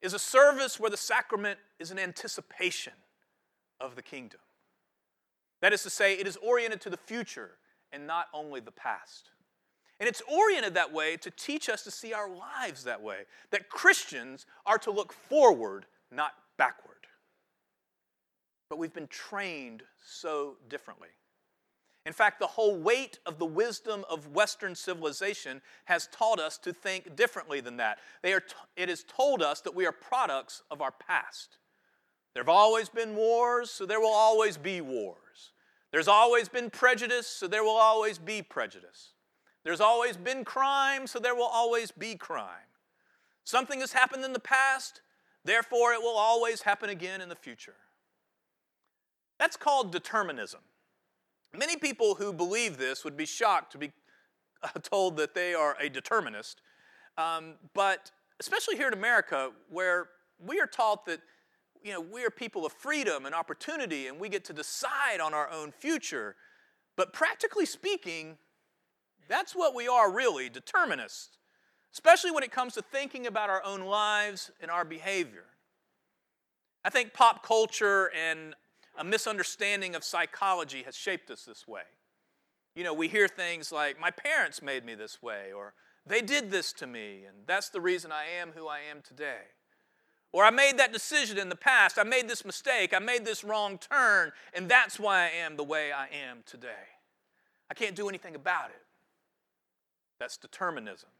is 0.00 0.14
a 0.14 0.18
service 0.18 0.80
where 0.80 0.90
the 0.90 0.96
sacrament 0.96 1.58
is 1.78 1.90
an 1.90 1.98
anticipation 1.98 2.94
of 3.80 3.94
the 3.96 4.02
kingdom. 4.02 4.40
That 5.60 5.72
is 5.72 5.82
to 5.82 5.90
say, 5.90 6.14
it 6.14 6.26
is 6.26 6.36
oriented 6.38 6.80
to 6.82 6.90
the 6.90 6.96
future 6.96 7.52
and 7.92 8.06
not 8.06 8.26
only 8.32 8.60
the 8.60 8.70
past. 8.70 9.30
And 10.00 10.08
it's 10.08 10.22
oriented 10.22 10.74
that 10.74 10.92
way 10.92 11.16
to 11.18 11.30
teach 11.30 11.68
us 11.68 11.84
to 11.84 11.90
see 11.90 12.12
our 12.12 12.28
lives 12.28 12.84
that 12.84 13.02
way, 13.02 13.20
that 13.50 13.68
Christians 13.68 14.46
are 14.66 14.78
to 14.78 14.90
look 14.90 15.12
forward, 15.12 15.86
not 16.10 16.32
backward. 16.58 16.96
But 18.68 18.78
we've 18.78 18.92
been 18.92 19.06
trained 19.06 19.82
so 20.04 20.56
differently. 20.68 21.08
In 22.06 22.12
fact, 22.12 22.38
the 22.38 22.46
whole 22.46 22.76
weight 22.76 23.18
of 23.24 23.38
the 23.38 23.46
wisdom 23.46 24.04
of 24.10 24.28
Western 24.28 24.74
civilization 24.74 25.62
has 25.86 26.06
taught 26.08 26.38
us 26.38 26.58
to 26.58 26.72
think 26.72 27.16
differently 27.16 27.60
than 27.60 27.78
that. 27.78 27.98
They 28.22 28.34
are 28.34 28.40
t- 28.40 28.54
it 28.76 28.90
has 28.90 29.04
told 29.04 29.42
us 29.42 29.62
that 29.62 29.74
we 29.74 29.86
are 29.86 29.92
products 29.92 30.62
of 30.70 30.82
our 30.82 30.92
past. 30.92 31.56
There 32.34 32.42
have 32.42 32.48
always 32.48 32.88
been 32.90 33.16
wars, 33.16 33.70
so 33.70 33.86
there 33.86 34.00
will 34.00 34.08
always 34.12 34.58
be 34.58 34.82
wars. 34.82 35.52
There's 35.92 36.08
always 36.08 36.48
been 36.48 36.68
prejudice, 36.68 37.26
so 37.26 37.46
there 37.46 37.62
will 37.62 37.70
always 37.70 38.18
be 38.18 38.42
prejudice. 38.42 39.12
There's 39.64 39.80
always 39.80 40.16
been 40.16 40.44
crime, 40.44 41.06
so 41.06 41.18
there 41.18 41.34
will 41.34 41.44
always 41.44 41.90
be 41.90 42.16
crime. 42.16 42.68
Something 43.44 43.80
has 43.80 43.92
happened 43.92 44.24
in 44.24 44.32
the 44.32 44.40
past, 44.40 45.00
therefore 45.44 45.92
it 45.92 46.02
will 46.02 46.16
always 46.16 46.62
happen 46.62 46.90
again 46.90 47.20
in 47.22 47.28
the 47.28 47.36
future. 47.36 47.76
That's 49.38 49.56
called 49.56 49.90
determinism. 49.90 50.60
Many 51.56 51.76
people 51.76 52.16
who 52.16 52.32
believe 52.32 52.78
this 52.78 53.04
would 53.04 53.16
be 53.16 53.26
shocked 53.26 53.72
to 53.72 53.78
be 53.78 53.92
uh, 54.62 54.68
told 54.82 55.16
that 55.18 55.34
they 55.34 55.54
are 55.54 55.76
a 55.80 55.88
determinist. 55.88 56.60
Um, 57.16 57.54
but 57.74 58.10
especially 58.40 58.76
here 58.76 58.88
in 58.88 58.94
America, 58.94 59.50
where 59.68 60.08
we 60.38 60.60
are 60.60 60.66
taught 60.66 61.06
that 61.06 61.20
you 61.82 61.92
know, 61.92 62.00
we 62.00 62.24
are 62.24 62.30
people 62.30 62.64
of 62.64 62.72
freedom 62.72 63.26
and 63.26 63.34
opportunity 63.34 64.06
and 64.06 64.18
we 64.18 64.28
get 64.30 64.44
to 64.46 64.52
decide 64.52 65.20
on 65.22 65.34
our 65.34 65.50
own 65.50 65.70
future. 65.70 66.34
But 66.96 67.12
practically 67.12 67.66
speaking, 67.66 68.38
that's 69.28 69.54
what 69.54 69.74
we 69.74 69.86
are 69.86 70.10
really 70.10 70.48
determinists, 70.48 71.36
especially 71.92 72.30
when 72.30 72.42
it 72.42 72.50
comes 72.50 72.74
to 72.74 72.82
thinking 72.82 73.26
about 73.26 73.50
our 73.50 73.62
own 73.64 73.82
lives 73.82 74.50
and 74.60 74.70
our 74.70 74.84
behavior. 74.84 75.44
I 76.84 76.90
think 76.90 77.12
pop 77.12 77.46
culture 77.46 78.10
and 78.14 78.54
a 78.96 79.04
misunderstanding 79.04 79.94
of 79.94 80.04
psychology 80.04 80.82
has 80.84 80.96
shaped 80.96 81.30
us 81.30 81.44
this 81.44 81.66
way. 81.66 81.82
You 82.74 82.84
know, 82.84 82.94
we 82.94 83.08
hear 83.08 83.28
things 83.28 83.70
like, 83.70 84.00
my 84.00 84.10
parents 84.10 84.62
made 84.62 84.84
me 84.84 84.94
this 84.94 85.22
way, 85.22 85.52
or 85.54 85.74
they 86.06 86.20
did 86.20 86.50
this 86.50 86.72
to 86.74 86.86
me, 86.86 87.24
and 87.26 87.46
that's 87.46 87.68
the 87.68 87.80
reason 87.80 88.12
I 88.12 88.24
am 88.40 88.52
who 88.54 88.66
I 88.66 88.80
am 88.80 89.00
today. 89.02 89.42
Or 90.32 90.44
I 90.44 90.50
made 90.50 90.78
that 90.78 90.92
decision 90.92 91.38
in 91.38 91.48
the 91.48 91.56
past, 91.56 91.98
I 91.98 92.02
made 92.02 92.28
this 92.28 92.44
mistake, 92.44 92.92
I 92.92 92.98
made 92.98 93.24
this 93.24 93.44
wrong 93.44 93.78
turn, 93.78 94.32
and 94.52 94.68
that's 94.68 94.98
why 94.98 95.22
I 95.22 95.28
am 95.28 95.56
the 95.56 95.62
way 95.62 95.92
I 95.92 96.08
am 96.08 96.38
today. 96.44 96.90
I 97.70 97.74
can't 97.74 97.94
do 97.94 98.08
anything 98.08 98.34
about 98.34 98.70
it. 98.70 98.82
That's 100.18 100.36
determinism. 100.36 101.10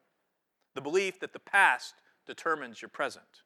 The 0.74 0.80
belief 0.80 1.20
that 1.20 1.32
the 1.32 1.38
past 1.38 1.94
determines 2.26 2.82
your 2.82 2.88
present. 2.88 3.42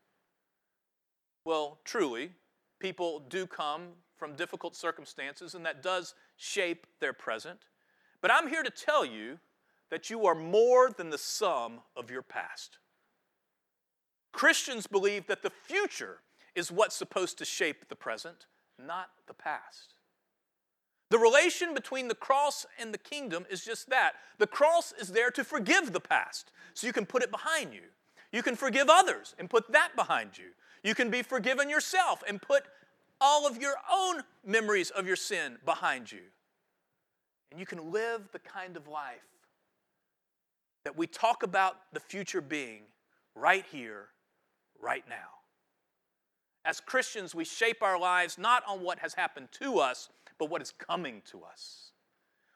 Well, 1.44 1.78
truly, 1.85 2.32
people 2.80 3.20
do 3.28 3.47
come 3.47 3.88
from 4.18 4.34
difficult 4.34 4.75
circumstances, 4.75 5.54
and 5.54 5.64
that 5.64 5.82
does 5.82 6.14
shape 6.37 6.87
their 7.00 7.12
present. 7.12 7.60
But 8.20 8.32
I'm 8.32 8.48
here 8.48 8.62
to 8.62 8.70
tell 8.70 9.04
you 9.04 9.38
that 9.90 10.10
you 10.10 10.26
are 10.26 10.34
more 10.34 10.90
than 10.90 11.10
the 11.10 11.18
sum 11.18 11.80
of 11.96 12.10
your 12.10 12.22
past. 12.22 12.78
Christians 14.32 14.87
believe 14.87 15.26
that 15.26 15.42
the 15.42 15.50
future 15.50 16.18
is 16.54 16.70
what's 16.70 16.96
supposed 16.96 17.38
to 17.38 17.44
shape 17.44 17.88
the 17.88 17.96
present, 17.96 18.46
not 18.78 19.08
the 19.26 19.34
past. 19.34 19.94
The 21.10 21.18
relation 21.18 21.72
between 21.72 22.08
the 22.08 22.14
cross 22.14 22.66
and 22.78 22.92
the 22.92 22.98
kingdom 22.98 23.46
is 23.50 23.64
just 23.64 23.88
that. 23.88 24.12
The 24.38 24.46
cross 24.46 24.92
is 25.00 25.08
there 25.08 25.30
to 25.30 25.44
forgive 25.44 25.92
the 25.92 26.00
past, 26.00 26.52
so 26.75 26.87
you 26.87 26.92
can 26.92 27.06
put 27.06 27.22
it 27.22 27.30
behind 27.30 27.72
you. 27.72 27.88
You 28.30 28.42
can 28.42 28.56
forgive 28.56 28.88
others 28.90 29.34
and 29.38 29.48
put 29.48 29.72
that 29.72 29.96
behind 29.96 30.37
you. 30.37 30.50
You 30.84 30.94
can 30.94 31.10
be 31.10 31.22
forgiven 31.22 31.70
yourself 31.70 32.22
and 32.28 32.42
put 32.42 32.64
all 33.20 33.46
of 33.46 33.60
your 33.60 33.75
own 33.92 34.22
memories 34.44 34.90
of 34.90 35.06
your 35.06 35.16
sin 35.16 35.58
behind 35.64 36.10
you. 36.10 36.20
And 37.50 37.58
you 37.58 37.66
can 37.66 37.90
live 37.90 38.28
the 38.32 38.38
kind 38.38 38.76
of 38.76 38.88
life 38.88 39.20
that 40.84 40.96
we 40.96 41.06
talk 41.06 41.42
about 41.42 41.76
the 41.92 42.00
future 42.00 42.40
being 42.40 42.82
right 43.34 43.64
here, 43.70 44.08
right 44.80 45.04
now. 45.08 45.38
As 46.64 46.80
Christians, 46.80 47.34
we 47.34 47.44
shape 47.44 47.82
our 47.82 47.98
lives 47.98 48.38
not 48.38 48.62
on 48.68 48.82
what 48.82 48.98
has 48.98 49.14
happened 49.14 49.48
to 49.60 49.78
us, 49.78 50.08
but 50.38 50.50
what 50.50 50.62
is 50.62 50.72
coming 50.72 51.22
to 51.30 51.42
us. 51.42 51.92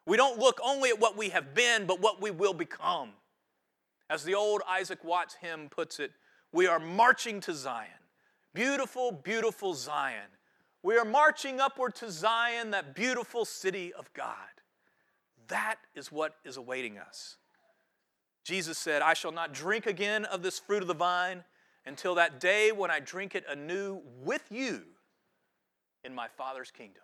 We 0.06 0.16
don't 0.16 0.38
look 0.38 0.60
only 0.62 0.90
at 0.90 1.00
what 1.00 1.16
we 1.16 1.30
have 1.30 1.54
been, 1.54 1.86
but 1.86 2.00
what 2.00 2.20
we 2.20 2.30
will 2.30 2.54
become. 2.54 3.10
As 4.10 4.24
the 4.24 4.34
old 4.34 4.62
Isaac 4.68 5.04
Watts 5.04 5.36
hymn 5.40 5.68
puts 5.70 5.98
it, 6.00 6.12
we 6.52 6.66
are 6.66 6.78
marching 6.78 7.40
to 7.40 7.54
Zion, 7.54 7.88
Beautiful, 8.54 9.12
beautiful 9.12 9.72
Zion. 9.72 10.28
We 10.82 10.96
are 10.96 11.04
marching 11.04 11.60
upward 11.60 11.94
to 11.96 12.10
Zion, 12.10 12.72
that 12.72 12.94
beautiful 12.94 13.44
city 13.44 13.92
of 13.92 14.12
God. 14.14 14.36
That 15.48 15.76
is 15.94 16.10
what 16.10 16.36
is 16.44 16.56
awaiting 16.56 16.98
us. 16.98 17.36
Jesus 18.44 18.78
said, 18.78 19.02
I 19.02 19.14
shall 19.14 19.32
not 19.32 19.54
drink 19.54 19.86
again 19.86 20.24
of 20.24 20.42
this 20.42 20.58
fruit 20.58 20.82
of 20.82 20.88
the 20.88 20.94
vine 20.94 21.44
until 21.86 22.16
that 22.16 22.40
day 22.40 22.72
when 22.72 22.90
I 22.90 23.00
drink 23.00 23.34
it 23.34 23.44
anew 23.48 24.00
with 24.22 24.42
you 24.50 24.82
in 26.04 26.14
my 26.14 26.26
Father's 26.36 26.70
kingdom. 26.70 27.02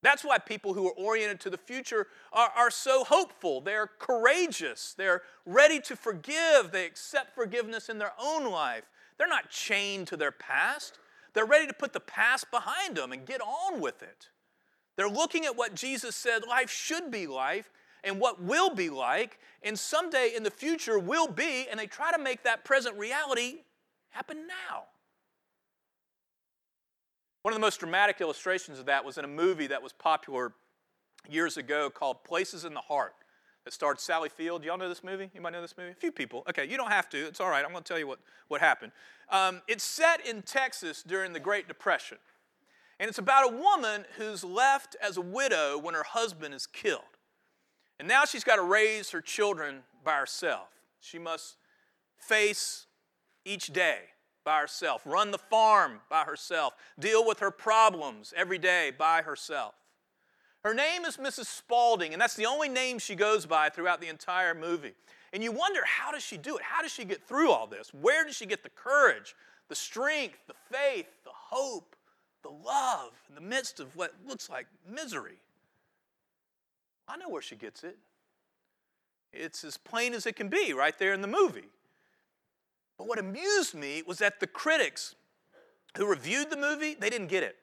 That's 0.00 0.24
why 0.24 0.38
people 0.38 0.74
who 0.74 0.86
are 0.86 0.92
oriented 0.92 1.40
to 1.40 1.50
the 1.50 1.58
future 1.58 2.06
are, 2.32 2.52
are 2.56 2.70
so 2.70 3.02
hopeful. 3.02 3.60
They're 3.60 3.90
courageous. 3.98 4.94
They're 4.96 5.22
ready 5.44 5.80
to 5.80 5.96
forgive. 5.96 6.70
They 6.70 6.86
accept 6.86 7.34
forgiveness 7.34 7.88
in 7.88 7.98
their 7.98 8.12
own 8.22 8.48
life. 8.48 8.84
They're 9.16 9.26
not 9.26 9.50
chained 9.50 10.06
to 10.08 10.16
their 10.16 10.30
past. 10.30 11.00
They're 11.34 11.46
ready 11.46 11.66
to 11.66 11.74
put 11.74 11.92
the 11.92 12.00
past 12.00 12.50
behind 12.50 12.96
them 12.96 13.12
and 13.12 13.26
get 13.26 13.40
on 13.40 13.80
with 13.80 14.02
it. 14.02 14.28
They're 14.96 15.08
looking 15.08 15.44
at 15.44 15.56
what 15.56 15.74
Jesus 15.74 16.16
said 16.16 16.42
life 16.46 16.70
should 16.70 17.10
be 17.10 17.26
like 17.26 17.66
and 18.04 18.20
what 18.20 18.40
will 18.42 18.74
be 18.74 18.90
like, 18.90 19.38
and 19.62 19.78
someday 19.78 20.32
in 20.36 20.42
the 20.42 20.50
future 20.50 20.98
will 20.98 21.28
be, 21.28 21.66
and 21.68 21.78
they 21.78 21.86
try 21.86 22.12
to 22.12 22.18
make 22.18 22.44
that 22.44 22.64
present 22.64 22.96
reality 22.96 23.58
happen 24.10 24.46
now. 24.46 24.84
One 27.42 27.52
of 27.52 27.56
the 27.56 27.64
most 27.64 27.80
dramatic 27.80 28.20
illustrations 28.20 28.78
of 28.78 28.86
that 28.86 29.04
was 29.04 29.18
in 29.18 29.24
a 29.24 29.28
movie 29.28 29.66
that 29.68 29.82
was 29.82 29.92
popular 29.92 30.52
years 31.28 31.56
ago 31.56 31.90
called 31.90 32.24
Places 32.24 32.64
in 32.64 32.74
the 32.74 32.80
Heart 32.80 33.14
that 33.68 33.74
starred 33.74 34.00
Sally 34.00 34.30
Field. 34.30 34.64
Y'all 34.64 34.78
know 34.78 34.88
this 34.88 35.04
movie? 35.04 35.28
You 35.34 35.42
might 35.42 35.52
know 35.52 35.60
this 35.60 35.76
movie? 35.76 35.90
A 35.90 35.94
few 35.94 36.10
people. 36.10 36.42
Okay, 36.48 36.64
you 36.66 36.78
don't 36.78 36.90
have 36.90 37.06
to. 37.10 37.18
It's 37.26 37.38
all 37.38 37.50
right. 37.50 37.62
I'm 37.62 37.70
going 37.70 37.84
to 37.84 37.86
tell 37.86 37.98
you 37.98 38.06
what, 38.06 38.18
what 38.48 38.62
happened. 38.62 38.92
Um, 39.28 39.60
it's 39.68 39.84
set 39.84 40.26
in 40.26 40.40
Texas 40.40 41.02
during 41.02 41.34
the 41.34 41.40
Great 41.40 41.68
Depression. 41.68 42.16
And 42.98 43.10
it's 43.10 43.18
about 43.18 43.52
a 43.52 43.54
woman 43.54 44.06
who's 44.16 44.42
left 44.42 44.96
as 45.02 45.18
a 45.18 45.20
widow 45.20 45.76
when 45.76 45.92
her 45.92 46.02
husband 46.02 46.54
is 46.54 46.66
killed. 46.66 47.02
And 47.98 48.08
now 48.08 48.24
she's 48.24 48.42
got 48.42 48.56
to 48.56 48.62
raise 48.62 49.10
her 49.10 49.20
children 49.20 49.80
by 50.02 50.14
herself. 50.14 50.68
She 50.98 51.18
must 51.18 51.56
face 52.16 52.86
each 53.44 53.66
day 53.66 53.98
by 54.46 54.62
herself, 54.62 55.02
run 55.04 55.30
the 55.30 55.36
farm 55.36 56.00
by 56.08 56.22
herself, 56.22 56.72
deal 56.98 57.26
with 57.26 57.40
her 57.40 57.50
problems 57.50 58.32
every 58.34 58.56
day 58.56 58.92
by 58.96 59.20
herself. 59.20 59.74
Her 60.64 60.74
name 60.74 61.04
is 61.04 61.16
Mrs. 61.16 61.46
Spalding, 61.46 62.12
and 62.12 62.20
that's 62.20 62.34
the 62.34 62.46
only 62.46 62.68
name 62.68 62.98
she 62.98 63.14
goes 63.14 63.46
by 63.46 63.68
throughout 63.68 64.00
the 64.00 64.08
entire 64.08 64.54
movie. 64.54 64.94
And 65.32 65.42
you 65.42 65.52
wonder, 65.52 65.80
how 65.84 66.10
does 66.10 66.22
she 66.22 66.36
do 66.36 66.56
it? 66.56 66.62
How 66.62 66.82
does 66.82 66.92
she 66.92 67.04
get 67.04 67.22
through 67.26 67.50
all 67.50 67.66
this? 67.66 67.92
Where 67.94 68.24
does 68.24 68.34
she 68.34 68.46
get 68.46 68.62
the 68.62 68.70
courage, 68.70 69.36
the 69.68 69.74
strength, 69.74 70.38
the 70.46 70.54
faith, 70.70 71.06
the 71.24 71.30
hope, 71.32 71.94
the 72.42 72.50
love 72.50 73.12
in 73.28 73.34
the 73.34 73.40
midst 73.40 73.78
of 73.78 73.94
what 73.94 74.14
looks 74.26 74.50
like 74.50 74.66
misery? 74.90 75.38
I 77.06 77.16
know 77.16 77.28
where 77.28 77.42
she 77.42 77.56
gets 77.56 77.84
it. 77.84 77.96
It's 79.32 79.64
as 79.64 79.76
plain 79.76 80.14
as 80.14 80.26
it 80.26 80.36
can 80.36 80.48
be 80.48 80.72
right 80.72 80.98
there 80.98 81.12
in 81.12 81.20
the 81.20 81.28
movie. 81.28 81.68
But 82.96 83.06
what 83.06 83.18
amused 83.18 83.74
me 83.74 84.02
was 84.04 84.18
that 84.18 84.40
the 84.40 84.46
critics 84.46 85.14
who 85.96 86.06
reviewed 86.06 86.50
the 86.50 86.56
movie, 86.56 86.94
they 86.94 87.10
didn't 87.10 87.28
get 87.28 87.42
it, 87.42 87.56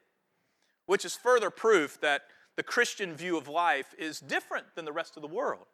which 0.86 1.04
is 1.04 1.14
further 1.14 1.50
proof 1.50 2.00
that 2.00 2.22
the 2.56 2.62
Christian 2.62 3.14
view 3.14 3.36
of 3.36 3.48
life 3.48 3.94
is 3.98 4.20
different 4.20 4.66
than 4.74 4.84
the 4.84 4.92
rest 4.92 5.16
of 5.16 5.22
the 5.22 5.28
world. 5.28 5.66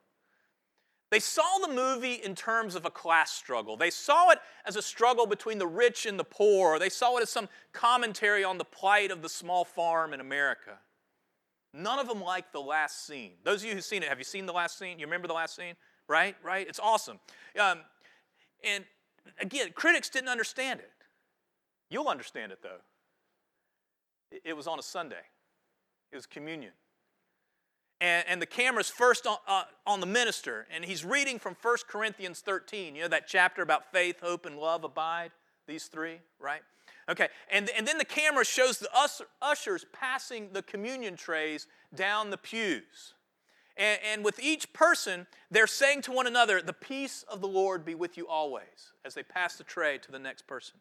They 1.10 1.20
saw 1.20 1.58
the 1.60 1.72
movie 1.72 2.14
in 2.14 2.34
terms 2.34 2.74
of 2.74 2.86
a 2.86 2.90
class 2.90 3.30
struggle. 3.30 3.76
They 3.76 3.90
saw 3.90 4.30
it 4.30 4.38
as 4.64 4.76
a 4.76 4.82
struggle 4.82 5.26
between 5.26 5.58
the 5.58 5.66
rich 5.66 6.06
and 6.06 6.18
the 6.18 6.24
poor. 6.24 6.78
They 6.78 6.88
saw 6.88 7.18
it 7.18 7.22
as 7.22 7.30
some 7.30 7.48
commentary 7.72 8.44
on 8.44 8.56
the 8.56 8.64
plight 8.64 9.10
of 9.10 9.20
the 9.20 9.28
small 9.28 9.64
farm 9.64 10.14
in 10.14 10.20
America. 10.20 10.78
None 11.74 11.98
of 11.98 12.08
them 12.08 12.22
liked 12.22 12.52
the 12.52 12.62
last 12.62 13.06
scene. 13.06 13.32
Those 13.44 13.62
of 13.62 13.68
you 13.68 13.74
who've 13.74 13.84
seen 13.84 14.02
it, 14.02 14.08
have 14.08 14.18
you 14.18 14.24
seen 14.24 14.46
the 14.46 14.52
last 14.52 14.78
scene? 14.78 14.98
You 14.98 15.06
remember 15.06 15.28
the 15.28 15.34
last 15.34 15.54
scene? 15.54 15.74
Right? 16.08 16.34
Right? 16.42 16.66
It's 16.66 16.80
awesome. 16.80 17.18
Um, 17.58 17.80
and 18.64 18.84
Again, 19.40 19.70
critics 19.74 20.08
didn't 20.08 20.28
understand 20.28 20.80
it. 20.80 20.90
You'll 21.90 22.08
understand 22.08 22.52
it 22.52 22.58
though. 22.62 22.80
It 24.44 24.56
was 24.56 24.66
on 24.66 24.78
a 24.78 24.82
Sunday, 24.82 25.22
it 26.12 26.16
was 26.16 26.26
communion. 26.26 26.72
And, 28.00 28.24
and 28.28 28.42
the 28.42 28.46
camera's 28.46 28.90
first 28.90 29.26
on, 29.26 29.36
uh, 29.46 29.62
on 29.86 30.00
the 30.00 30.06
minister, 30.06 30.66
and 30.74 30.84
he's 30.84 31.04
reading 31.04 31.38
from 31.38 31.56
1 31.60 31.76
Corinthians 31.88 32.40
13, 32.40 32.96
you 32.96 33.02
know, 33.02 33.08
that 33.08 33.26
chapter 33.26 33.62
about 33.62 33.92
faith, 33.92 34.20
hope, 34.20 34.44
and 34.44 34.58
love 34.58 34.84
abide, 34.84 35.30
these 35.66 35.86
three, 35.86 36.18
right? 36.40 36.62
Okay, 37.08 37.28
and, 37.50 37.70
and 37.76 37.86
then 37.86 37.98
the 37.98 38.04
camera 38.04 38.44
shows 38.44 38.78
the 38.78 38.88
ushers 39.40 39.86
passing 39.92 40.50
the 40.52 40.62
communion 40.62 41.16
trays 41.16 41.66
down 41.94 42.30
the 42.30 42.36
pews. 42.36 43.14
And, 43.76 44.00
and, 44.04 44.24
with 44.24 44.38
each 44.40 44.72
person, 44.72 45.26
they're 45.50 45.66
saying 45.66 46.02
to 46.02 46.12
one 46.12 46.26
another, 46.26 46.60
The 46.60 46.74
peace 46.74 47.24
of 47.26 47.40
the 47.40 47.48
Lord 47.48 47.84
be 47.84 47.94
with 47.94 48.18
you 48.18 48.28
always, 48.28 48.92
as 49.04 49.14
they 49.14 49.22
pass 49.22 49.56
the 49.56 49.64
tray 49.64 49.96
to 49.98 50.12
the 50.12 50.18
next 50.18 50.46
person. 50.46 50.78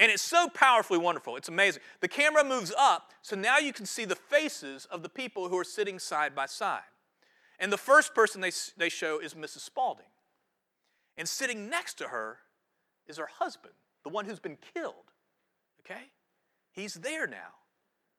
And 0.00 0.10
it's 0.10 0.22
so 0.22 0.48
powerfully 0.48 0.98
wonderful. 0.98 1.36
It's 1.36 1.50
amazing. 1.50 1.82
The 2.00 2.08
camera 2.08 2.42
moves 2.42 2.72
up, 2.76 3.12
so 3.20 3.36
now 3.36 3.58
you 3.58 3.70
can 3.70 3.84
see 3.84 4.06
the 4.06 4.16
faces 4.16 4.86
of 4.86 5.02
the 5.02 5.10
people 5.10 5.50
who 5.50 5.58
are 5.58 5.64
sitting 5.64 5.98
side 5.98 6.34
by 6.34 6.46
side. 6.46 6.80
And 7.58 7.70
the 7.70 7.76
first 7.76 8.14
person 8.14 8.40
they, 8.40 8.50
they 8.78 8.88
show 8.88 9.18
is 9.18 9.34
Mrs. 9.34 9.60
Spalding. 9.60 10.06
And 11.18 11.28
sitting 11.28 11.68
next 11.68 11.98
to 11.98 12.08
her 12.08 12.38
is 13.06 13.18
her 13.18 13.28
husband, 13.40 13.74
the 14.02 14.08
one 14.08 14.24
who's 14.24 14.40
been 14.40 14.56
killed. 14.74 15.12
Okay? 15.80 16.04
He's 16.72 16.94
there 16.94 17.26
now 17.26 17.52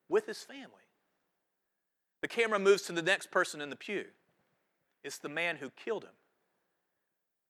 with 0.07 0.27
his 0.27 0.43
family. 0.43 0.85
The 2.21 2.27
camera 2.27 2.59
moves 2.59 2.83
to 2.83 2.91
the 2.91 3.01
next 3.01 3.31
person 3.31 3.59
in 3.59 3.71
the 3.71 3.75
pew. 3.75 4.05
It's 5.03 5.17
the 5.17 5.29
man 5.29 5.55
who 5.55 5.71
killed 5.71 6.03
him. 6.03 6.11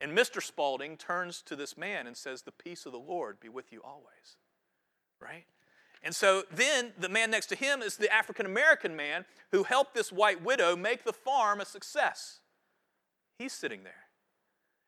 And 0.01 0.17
Mr. 0.17 0.41
Spalding 0.41 0.97
turns 0.97 1.43
to 1.43 1.55
this 1.55 1.77
man 1.77 2.07
and 2.07 2.17
says, 2.17 2.41
The 2.41 2.51
peace 2.51 2.85
of 2.85 2.91
the 2.91 2.99
Lord 2.99 3.39
be 3.39 3.49
with 3.49 3.71
you 3.71 3.81
always. 3.83 4.37
Right? 5.19 5.45
And 6.03 6.15
so 6.15 6.43
then 6.51 6.93
the 6.99 7.09
man 7.09 7.29
next 7.29 7.47
to 7.47 7.55
him 7.55 7.83
is 7.83 7.95
the 7.95 8.11
African 8.11 8.47
American 8.47 8.95
man 8.95 9.25
who 9.51 9.63
helped 9.63 9.93
this 9.93 10.11
white 10.11 10.43
widow 10.43 10.75
make 10.75 11.03
the 11.03 11.13
farm 11.13 11.61
a 11.61 11.65
success. 11.65 12.39
He's 13.37 13.53
sitting 13.53 13.83
there. 13.83 13.93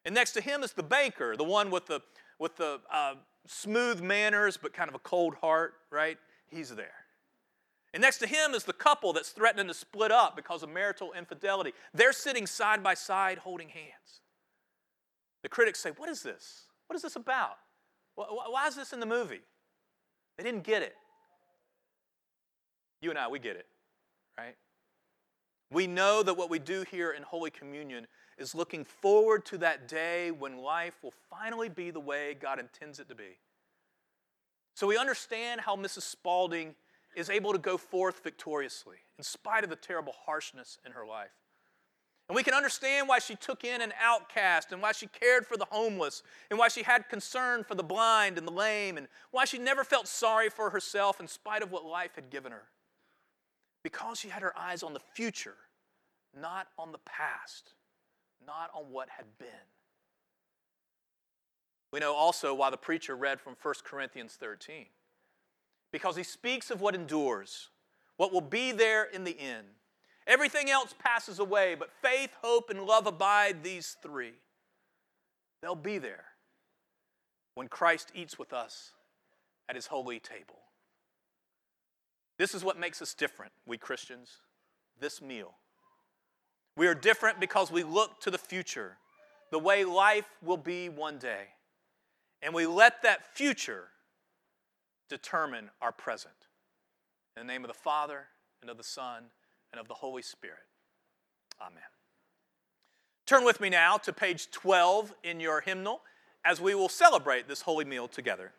And 0.06 0.16
next 0.16 0.32
to 0.32 0.42
him 0.42 0.64
is 0.64 0.74
the 0.74 0.84
banker, 0.84 1.38
the 1.38 1.44
one 1.44 1.70
with 1.70 1.86
the, 1.86 2.02
with 2.40 2.56
the 2.58 2.82
uh, 2.92 3.16
smooth 3.48 4.02
manners 4.02 4.58
but 4.58 4.74
kind 4.74 4.90
of 4.90 4.96
a 4.96 5.00
cold 5.00 5.36
heart, 5.36 5.76
right? 5.92 6.18
He's 6.48 6.70
there. 6.70 7.06
And 7.94 8.02
next 8.02 8.18
to 8.18 8.28
him 8.28 8.56
is 8.56 8.64
the 8.64 8.74
couple 8.74 9.14
that's 9.14 9.30
threatening 9.30 9.68
to 9.68 9.74
split 9.74 10.12
up 10.12 10.36
because 10.36 10.64
of 10.64 10.70
marital 10.70 11.14
infidelity. 11.14 11.74
They're 11.94 12.12
sitting 12.12 12.48
side 12.48 12.82
by 12.82 12.96
side 12.96 13.38
holding 13.38 13.70
hands. 13.70 14.22
The 15.44 15.50
critics 15.50 15.80
say, 15.80 15.92
What 15.92 16.10
is 16.10 16.24
this? 16.24 16.64
What 16.88 16.96
is 16.96 17.02
this 17.02 17.16
about? 17.16 17.58
Why 18.16 18.68
is 18.68 18.76
this 18.76 18.94
in 18.94 19.00
the 19.00 19.06
movie? 19.06 19.42
They 20.38 20.44
didn't 20.44 20.64
get 20.64 20.82
it. 20.82 20.96
You 23.02 23.10
and 23.10 23.20
I, 23.20 23.28
we 23.28 23.40
get 23.40 23.56
it, 23.56 23.68
right? 24.38 24.56
We 25.72 25.88
know 25.88 26.24
that 26.24 26.36
what 26.36 26.50
we 26.50 26.60
do 26.60 26.86
here 26.90 27.12
in 27.12 27.24
Holy 27.24 27.50
Communion 27.50 28.08
is 28.38 28.56
looking 28.56 28.86
forward 28.86 29.46
to 29.46 29.58
that 29.60 29.88
day 29.88 30.32
when 30.32 30.58
life 30.58 30.96
will 31.04 31.14
finally 31.30 31.70
be 31.70 31.92
the 31.92 32.00
way 32.00 32.36
God 32.40 32.60
intends 32.60 33.00
it 33.00 33.10
to 33.10 33.16
be. 33.16 33.40
So 34.76 34.88
we 34.88 34.98
understand 34.98 35.62
how 35.62 35.76
Mrs. 35.76 36.04
Spalding 36.04 36.76
is 37.16 37.30
able 37.30 37.52
to 37.52 37.60
go 37.60 37.78
forth 37.78 38.24
victoriously 38.24 38.98
in 39.18 39.24
spite 39.24 39.64
of 39.64 39.70
the 39.70 39.76
terrible 39.76 40.14
harshness 40.26 40.80
in 40.86 40.94
her 40.94 41.06
life. 41.06 41.32
And 42.34 42.36
we 42.36 42.42
can 42.42 42.56
understand 42.56 43.08
why 43.08 43.20
she 43.20 43.36
took 43.36 43.64
in 43.64 43.80
an 43.80 43.94
outcast 44.02 44.72
and 44.72 44.82
why 44.82 44.92
she 44.92 45.06
cared 45.06 45.46
for 45.46 45.56
the 45.56 45.68
homeless 45.70 46.24
and 46.50 46.58
why 46.58 46.68
she 46.68 46.82
had 46.82 47.08
concern 47.08 47.64
for 47.64 47.76
the 47.76 47.84
blind 47.84 48.40
and 48.40 48.48
the 48.48 48.52
lame 48.52 48.98
and 48.98 49.08
why 49.30 49.46
she 49.46 49.60
never 49.60 49.84
felt 49.84 50.08
sorry 50.08 50.50
for 50.50 50.72
herself 50.72 51.20
in 51.20 51.28
spite 51.28 51.62
of 51.62 51.72
what 51.72 51.86
life 51.86 52.16
had 52.16 52.32
given 52.32 52.52
her. 52.52 52.64
Because 53.84 54.20
she 54.20 54.30
had 54.30 54.42
her 54.42 54.58
eyes 54.58 54.82
on 54.82 54.96
the 54.96 55.00
future, 55.14 55.58
not 56.36 56.70
on 56.80 56.92
the 56.92 56.98
past, 57.06 57.74
not 58.44 58.72
on 58.74 58.86
what 58.86 59.10
had 59.10 59.28
been. 59.38 59.68
We 61.92 62.00
know 62.00 62.16
also 62.16 62.56
why 62.56 62.72
the 62.72 62.78
preacher 62.78 63.16
read 63.16 63.42
from 63.42 63.56
1 63.62 63.74
Corinthians 63.84 64.38
13 64.40 64.88
because 65.92 66.16
he 66.16 66.24
speaks 66.24 66.72
of 66.72 66.82
what 66.82 66.96
endures, 66.96 67.70
what 68.18 68.34
will 68.34 68.42
be 68.42 68.72
there 68.72 69.04
in 69.04 69.24
the 69.24 69.40
end. 69.40 69.68
Everything 70.26 70.70
else 70.70 70.94
passes 70.98 71.40
away, 71.40 71.76
but 71.76 71.92
faith, 72.02 72.32
hope, 72.42 72.70
and 72.70 72.84
love 72.84 73.08
abide, 73.08 73.64
these 73.64 73.98
three. 74.02 74.34
They'll 75.62 75.76
be 75.76 75.98
there 75.98 76.26
when 77.56 77.68
Christ 77.68 78.12
eats 78.16 78.40
with 78.40 78.54
us 78.54 78.92
at 79.70 79.76
his 79.76 79.88
holy 79.88 80.20
table. 80.20 80.60
This 82.38 82.54
is 82.54 82.64
what 82.64 82.80
makes 82.80 83.02
us 83.02 83.14
different, 83.14 83.52
we 83.66 83.78
Christians, 83.78 84.38
this 85.00 85.22
meal. 85.22 85.56
We 86.76 86.88
are 86.88 86.96
different 86.96 87.40
because 87.40 87.72
we 87.72 87.84
look 87.84 88.20
to 88.22 88.32
the 88.32 88.38
future, 88.38 88.98
the 89.52 89.60
way 89.60 89.86
life 89.86 90.30
will 90.42 90.58
be 90.58 90.90
one 90.90 91.18
day. 91.20 91.50
And 92.42 92.54
we 92.54 92.66
let 92.66 93.04
that 93.04 93.36
future 93.36 93.90
determine 95.10 95.70
our 95.82 95.92
present. 95.92 96.34
In 97.38 97.46
the 97.46 97.54
name 97.54 97.64
of 97.64 97.68
the 97.68 97.74
Father, 97.74 98.28
and 98.62 98.70
of 98.70 98.78
the 98.78 98.84
Son, 98.84 99.26
and 99.74 99.82
of 99.82 99.88
the 99.88 99.96
Holy 99.96 100.22
Spirit. 100.22 100.60
Amen. 101.60 101.82
Turn 103.26 103.44
with 103.44 103.60
me 103.60 103.70
now 103.70 103.98
to 103.98 104.14
page 104.14 104.52
12 104.52 105.14
in 105.24 105.40
your 105.40 105.62
hymnal 105.62 106.02
as 106.46 106.62
we 106.62 106.76
will 106.76 106.90
celebrate 106.90 107.48
this 107.48 107.62
holy 107.62 107.84
meal 107.84 108.08
together. 108.08 108.52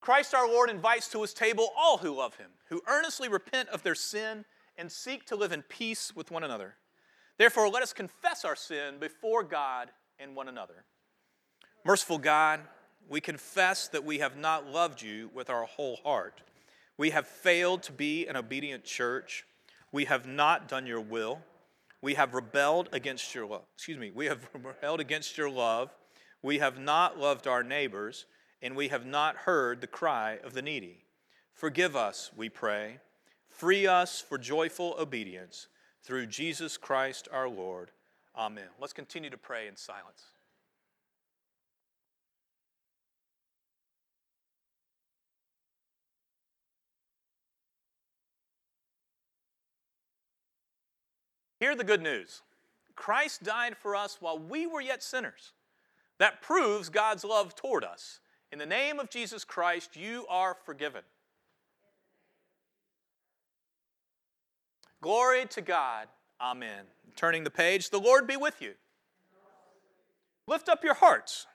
Christ 0.00 0.34
our 0.34 0.46
Lord 0.46 0.70
invites 0.70 1.08
to 1.08 1.22
his 1.22 1.34
table 1.34 1.70
all 1.76 1.96
who 1.96 2.14
love 2.14 2.36
him, 2.36 2.50
who 2.68 2.82
earnestly 2.86 3.28
repent 3.28 3.70
of 3.70 3.82
their 3.82 3.96
sin 3.96 4.44
and 4.76 4.92
seek 4.92 5.24
to 5.26 5.36
live 5.36 5.50
in 5.50 5.62
peace 5.62 6.14
with 6.14 6.30
one 6.30 6.44
another. 6.44 6.76
Therefore, 7.38 7.68
let 7.68 7.82
us 7.82 7.92
confess 7.92 8.44
our 8.44 8.56
sin 8.56 8.98
before 8.98 9.42
God 9.42 9.90
and 10.18 10.34
one 10.34 10.48
another. 10.48 10.84
Merciful 11.84 12.18
God, 12.18 12.60
we 13.08 13.20
confess 13.20 13.88
that 13.88 14.04
we 14.04 14.18
have 14.18 14.36
not 14.36 14.66
loved 14.66 15.02
you 15.02 15.30
with 15.34 15.50
our 15.50 15.64
whole 15.64 15.96
heart. 16.02 16.40
We 16.98 17.10
have 17.10 17.26
failed 17.26 17.82
to 17.84 17.92
be 17.92 18.26
an 18.26 18.36
obedient 18.36 18.84
church. 18.84 19.44
We 19.92 20.06
have 20.06 20.26
not 20.26 20.68
done 20.68 20.86
your 20.86 21.00
will. 21.00 21.40
We 22.02 22.14
have 22.14 22.34
rebelled 22.34 22.88
against 22.92 23.34
your 23.34 23.46
love. 23.46 23.64
Excuse 23.74 23.98
me, 23.98 24.10
we 24.14 24.26
have 24.26 24.48
rebelled 24.54 25.00
against 25.00 25.36
your 25.36 25.50
love. 25.50 25.90
We 26.42 26.58
have 26.58 26.78
not 26.78 27.18
loved 27.18 27.46
our 27.46 27.62
neighbors 27.62 28.26
and 28.62 28.74
we 28.74 28.88
have 28.88 29.04
not 29.04 29.36
heard 29.36 29.80
the 29.80 29.86
cry 29.86 30.38
of 30.42 30.54
the 30.54 30.62
needy. 30.62 31.04
Forgive 31.52 31.96
us, 31.96 32.30
we 32.36 32.48
pray. 32.48 32.98
Free 33.48 33.86
us 33.86 34.20
for 34.20 34.38
joyful 34.38 34.96
obedience 34.98 35.68
through 36.06 36.26
Jesus 36.26 36.76
Christ 36.76 37.28
our 37.32 37.48
Lord. 37.48 37.90
Amen. 38.36 38.68
Let's 38.80 38.92
continue 38.92 39.28
to 39.28 39.36
pray 39.36 39.66
in 39.66 39.76
silence. 39.76 40.22
Hear 51.58 51.74
the 51.74 51.84
good 51.84 52.02
news 52.02 52.42
Christ 52.94 53.42
died 53.42 53.76
for 53.76 53.96
us 53.96 54.18
while 54.20 54.38
we 54.38 54.66
were 54.66 54.80
yet 54.80 55.02
sinners. 55.02 55.52
That 56.18 56.40
proves 56.40 56.88
God's 56.88 57.24
love 57.24 57.54
toward 57.54 57.84
us. 57.84 58.20
In 58.52 58.58
the 58.58 58.64
name 58.64 59.00
of 59.00 59.10
Jesus 59.10 59.44
Christ, 59.44 59.96
you 59.96 60.24
are 60.30 60.56
forgiven. 60.64 61.02
Glory 65.00 65.46
to 65.46 65.60
God. 65.60 66.08
Amen. 66.40 66.84
Turning 67.16 67.44
the 67.44 67.50
page, 67.50 67.90
the 67.90 68.00
Lord 68.00 68.26
be 68.26 68.36
with 68.36 68.60
you. 68.60 68.74
Lift 70.46 70.68
up 70.68 70.84
your 70.84 70.94
hearts. 70.94 71.46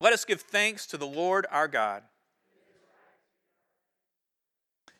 Let 0.00 0.12
us 0.12 0.24
give 0.24 0.42
thanks 0.42 0.86
to 0.86 0.96
the 0.96 1.06
Lord 1.06 1.46
our 1.50 1.68
God. 1.68 2.02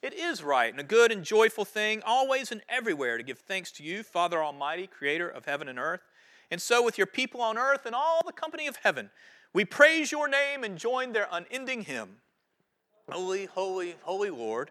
It 0.00 0.14
is 0.14 0.42
right 0.42 0.70
and 0.70 0.80
a 0.80 0.84
good 0.84 1.10
and 1.10 1.24
joyful 1.24 1.64
thing, 1.64 2.02
always 2.06 2.52
and 2.52 2.62
everywhere, 2.68 3.16
to 3.16 3.24
give 3.24 3.38
thanks 3.38 3.72
to 3.72 3.82
you, 3.82 4.02
Father 4.02 4.42
Almighty, 4.42 4.86
creator 4.86 5.28
of 5.28 5.44
heaven 5.44 5.68
and 5.68 5.78
earth. 5.78 6.02
And 6.50 6.62
so, 6.62 6.82
with 6.82 6.98
your 6.98 7.06
people 7.06 7.40
on 7.40 7.58
earth 7.58 7.84
and 7.84 7.94
all 7.94 8.22
the 8.24 8.32
company 8.32 8.66
of 8.68 8.76
heaven, 8.76 9.10
we 9.52 9.64
praise 9.64 10.12
your 10.12 10.28
name 10.28 10.62
and 10.62 10.78
join 10.78 11.12
their 11.12 11.28
unending 11.30 11.82
hymn. 11.82 12.16
Holy, 13.10 13.46
holy, 13.46 13.96
holy 14.02 14.30
Lord, 14.30 14.70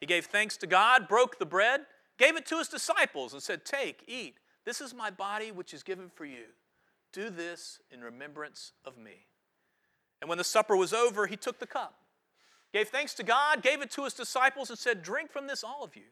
He 0.00 0.06
gave 0.06 0.26
thanks 0.26 0.56
to 0.58 0.66
God, 0.66 1.08
broke 1.08 1.38
the 1.38 1.46
bread, 1.46 1.82
gave 2.18 2.36
it 2.36 2.46
to 2.46 2.58
his 2.58 2.68
disciples, 2.68 3.32
and 3.32 3.42
said, 3.42 3.64
Take, 3.64 4.02
eat. 4.08 4.36
This 4.64 4.80
is 4.80 4.94
my 4.94 5.10
body, 5.10 5.52
which 5.52 5.74
is 5.74 5.82
given 5.82 6.10
for 6.14 6.24
you. 6.24 6.44
Do 7.12 7.30
this 7.30 7.80
in 7.90 8.00
remembrance 8.00 8.72
of 8.84 8.96
me. 8.96 9.26
And 10.20 10.28
when 10.28 10.38
the 10.38 10.44
supper 10.44 10.76
was 10.76 10.92
over, 10.92 11.26
he 11.26 11.36
took 11.36 11.58
the 11.58 11.66
cup, 11.66 11.94
gave 12.72 12.88
thanks 12.88 13.14
to 13.14 13.22
God, 13.22 13.62
gave 13.62 13.80
it 13.82 13.90
to 13.92 14.04
his 14.04 14.14
disciples, 14.14 14.70
and 14.70 14.78
said, 14.78 15.02
Drink 15.02 15.30
from 15.30 15.46
this, 15.46 15.64
all 15.64 15.82
of 15.82 15.96
you. 15.96 16.02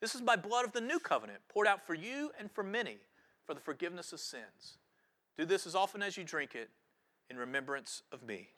This 0.00 0.14
is 0.14 0.22
my 0.22 0.36
blood 0.36 0.64
of 0.64 0.72
the 0.72 0.80
new 0.80 0.98
covenant, 0.98 1.40
poured 1.48 1.66
out 1.66 1.86
for 1.86 1.94
you 1.94 2.30
and 2.38 2.50
for 2.50 2.62
many 2.62 2.98
for 3.46 3.54
the 3.54 3.60
forgiveness 3.60 4.12
of 4.12 4.20
sins. 4.20 4.78
Do 5.36 5.44
this 5.44 5.66
as 5.66 5.74
often 5.74 6.02
as 6.02 6.16
you 6.16 6.24
drink 6.24 6.54
it 6.54 6.70
in 7.28 7.36
remembrance 7.36 8.02
of 8.12 8.22
me. 8.22 8.48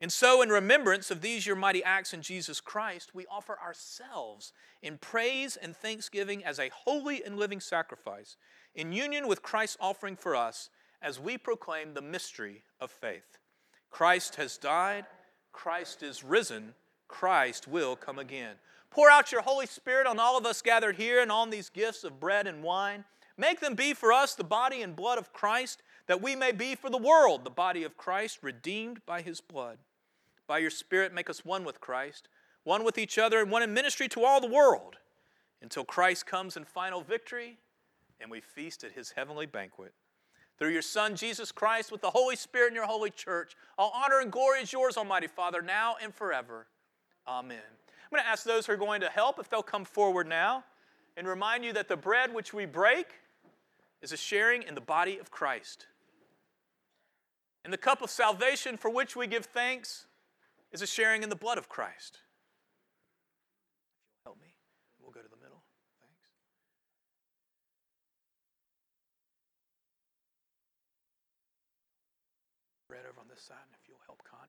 And 0.00 0.12
so, 0.12 0.42
in 0.42 0.50
remembrance 0.50 1.10
of 1.10 1.22
these 1.22 1.46
your 1.46 1.56
mighty 1.56 1.82
acts 1.82 2.12
in 2.12 2.20
Jesus 2.20 2.60
Christ, 2.60 3.14
we 3.14 3.26
offer 3.30 3.58
ourselves 3.58 4.52
in 4.82 4.98
praise 4.98 5.56
and 5.56 5.74
thanksgiving 5.74 6.44
as 6.44 6.58
a 6.58 6.70
holy 6.84 7.24
and 7.24 7.38
living 7.38 7.60
sacrifice, 7.60 8.36
in 8.74 8.92
union 8.92 9.26
with 9.26 9.42
Christ's 9.42 9.78
offering 9.80 10.16
for 10.16 10.36
us, 10.36 10.68
as 11.00 11.18
we 11.18 11.38
proclaim 11.38 11.94
the 11.94 12.02
mystery 12.02 12.62
of 12.78 12.90
faith. 12.90 13.38
Christ 13.90 14.36
has 14.36 14.58
died, 14.58 15.06
Christ 15.52 16.02
is 16.02 16.22
risen, 16.22 16.74
Christ 17.08 17.66
will 17.66 17.96
come 17.96 18.18
again. 18.18 18.56
Pour 18.90 19.10
out 19.10 19.32
your 19.32 19.42
Holy 19.42 19.66
Spirit 19.66 20.06
on 20.06 20.18
all 20.18 20.36
of 20.36 20.44
us 20.44 20.60
gathered 20.60 20.96
here 20.96 21.20
and 21.20 21.32
on 21.32 21.48
these 21.48 21.70
gifts 21.70 22.04
of 22.04 22.20
bread 22.20 22.46
and 22.46 22.62
wine. 22.62 23.04
Make 23.38 23.60
them 23.60 23.74
be 23.74 23.94
for 23.94 24.12
us 24.12 24.34
the 24.34 24.44
body 24.44 24.82
and 24.82 24.94
blood 24.96 25.18
of 25.18 25.32
Christ 25.32 25.82
that 26.06 26.22
we 26.22 26.36
may 26.36 26.52
be 26.52 26.74
for 26.74 26.90
the 26.90 26.98
world 26.98 27.44
the 27.44 27.50
body 27.50 27.82
of 27.84 27.96
Christ, 27.96 28.38
redeemed 28.42 29.04
by 29.06 29.22
his 29.22 29.40
blood. 29.40 29.78
By 30.46 30.58
your 30.58 30.70
Spirit, 30.70 31.12
make 31.12 31.28
us 31.28 31.44
one 31.44 31.64
with 31.64 31.80
Christ, 31.80 32.28
one 32.64 32.84
with 32.84 32.98
each 32.98 33.18
other, 33.18 33.40
and 33.40 33.50
one 33.50 33.62
in 33.62 33.74
ministry 33.74 34.08
to 34.08 34.24
all 34.24 34.40
the 34.40 34.46
world, 34.46 34.96
until 35.60 35.84
Christ 35.84 36.26
comes 36.26 36.56
in 36.56 36.64
final 36.64 37.00
victory 37.00 37.58
and 38.20 38.30
we 38.30 38.40
feast 38.40 38.84
at 38.84 38.92
his 38.92 39.10
heavenly 39.10 39.46
banquet. 39.46 39.92
Through 40.58 40.70
your 40.70 40.82
Son, 40.82 41.16
Jesus 41.16 41.52
Christ, 41.52 41.92
with 41.92 42.00
the 42.00 42.10
Holy 42.10 42.36
Spirit 42.36 42.68
in 42.68 42.74
your 42.74 42.86
holy 42.86 43.10
church, 43.10 43.54
all 43.76 43.92
honor 43.94 44.20
and 44.20 44.32
glory 44.32 44.60
is 44.60 44.72
yours, 44.72 44.96
Almighty 44.96 45.26
Father, 45.26 45.60
now 45.60 45.96
and 46.02 46.14
forever. 46.14 46.66
Amen. 47.28 47.58
I'm 47.58 48.10
going 48.10 48.22
to 48.22 48.28
ask 48.28 48.44
those 48.44 48.66
who 48.66 48.72
are 48.72 48.78
going 48.78 49.02
to 49.02 49.10
help 49.10 49.38
if 49.38 49.50
they'll 49.50 49.62
come 49.62 49.84
forward 49.84 50.26
now 50.26 50.64
and 51.16 51.26
remind 51.26 51.64
you 51.64 51.72
that 51.74 51.88
the 51.88 51.96
bread 51.96 52.32
which 52.32 52.54
we 52.54 52.64
break 52.64 53.06
is 54.00 54.12
a 54.12 54.16
sharing 54.16 54.62
in 54.62 54.74
the 54.74 54.80
body 54.80 55.18
of 55.18 55.30
Christ. 55.30 55.86
And 57.66 57.72
the 57.72 57.78
cup 57.78 58.00
of 58.00 58.10
salvation 58.10 58.76
for 58.76 58.88
which 58.88 59.16
we 59.16 59.26
give 59.26 59.46
thanks 59.46 60.06
is 60.70 60.82
a 60.82 60.86
sharing 60.86 61.24
in 61.24 61.30
the 61.30 61.34
blood 61.34 61.58
of 61.58 61.68
Christ. 61.68 62.20
Help 64.22 64.38
me. 64.40 64.54
We'll 65.02 65.10
go 65.10 65.18
to 65.18 65.28
the 65.28 65.42
middle. 65.42 65.64
Thanks. 66.00 66.30
Bread 72.86 73.02
over 73.10 73.18
on 73.18 73.26
this 73.28 73.42
side, 73.42 73.56
and 73.66 73.74
if 73.82 73.88
you'll 73.88 73.98
help 74.06 74.22
Con. 74.22 74.46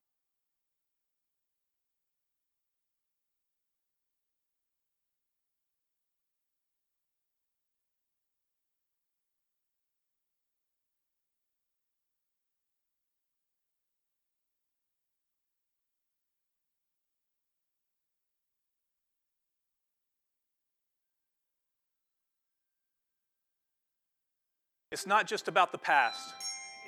It's 24.89 25.05
not 25.05 25.27
just 25.27 25.49
about 25.49 25.73
the 25.73 25.77
past, 25.77 26.33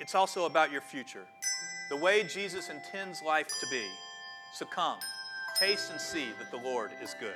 it's 0.00 0.14
also 0.14 0.46
about 0.46 0.72
your 0.72 0.80
future, 0.80 1.26
the 1.90 1.96
way 1.96 2.22
Jesus 2.22 2.70
intends 2.70 3.20
life 3.22 3.48
to 3.48 3.66
be. 3.70 3.84
So 4.54 4.64
come, 4.64 4.98
taste 5.58 5.90
and 5.90 6.00
see 6.00 6.28
that 6.38 6.50
the 6.50 6.66
Lord 6.66 6.92
is 7.02 7.14
good. 7.20 7.34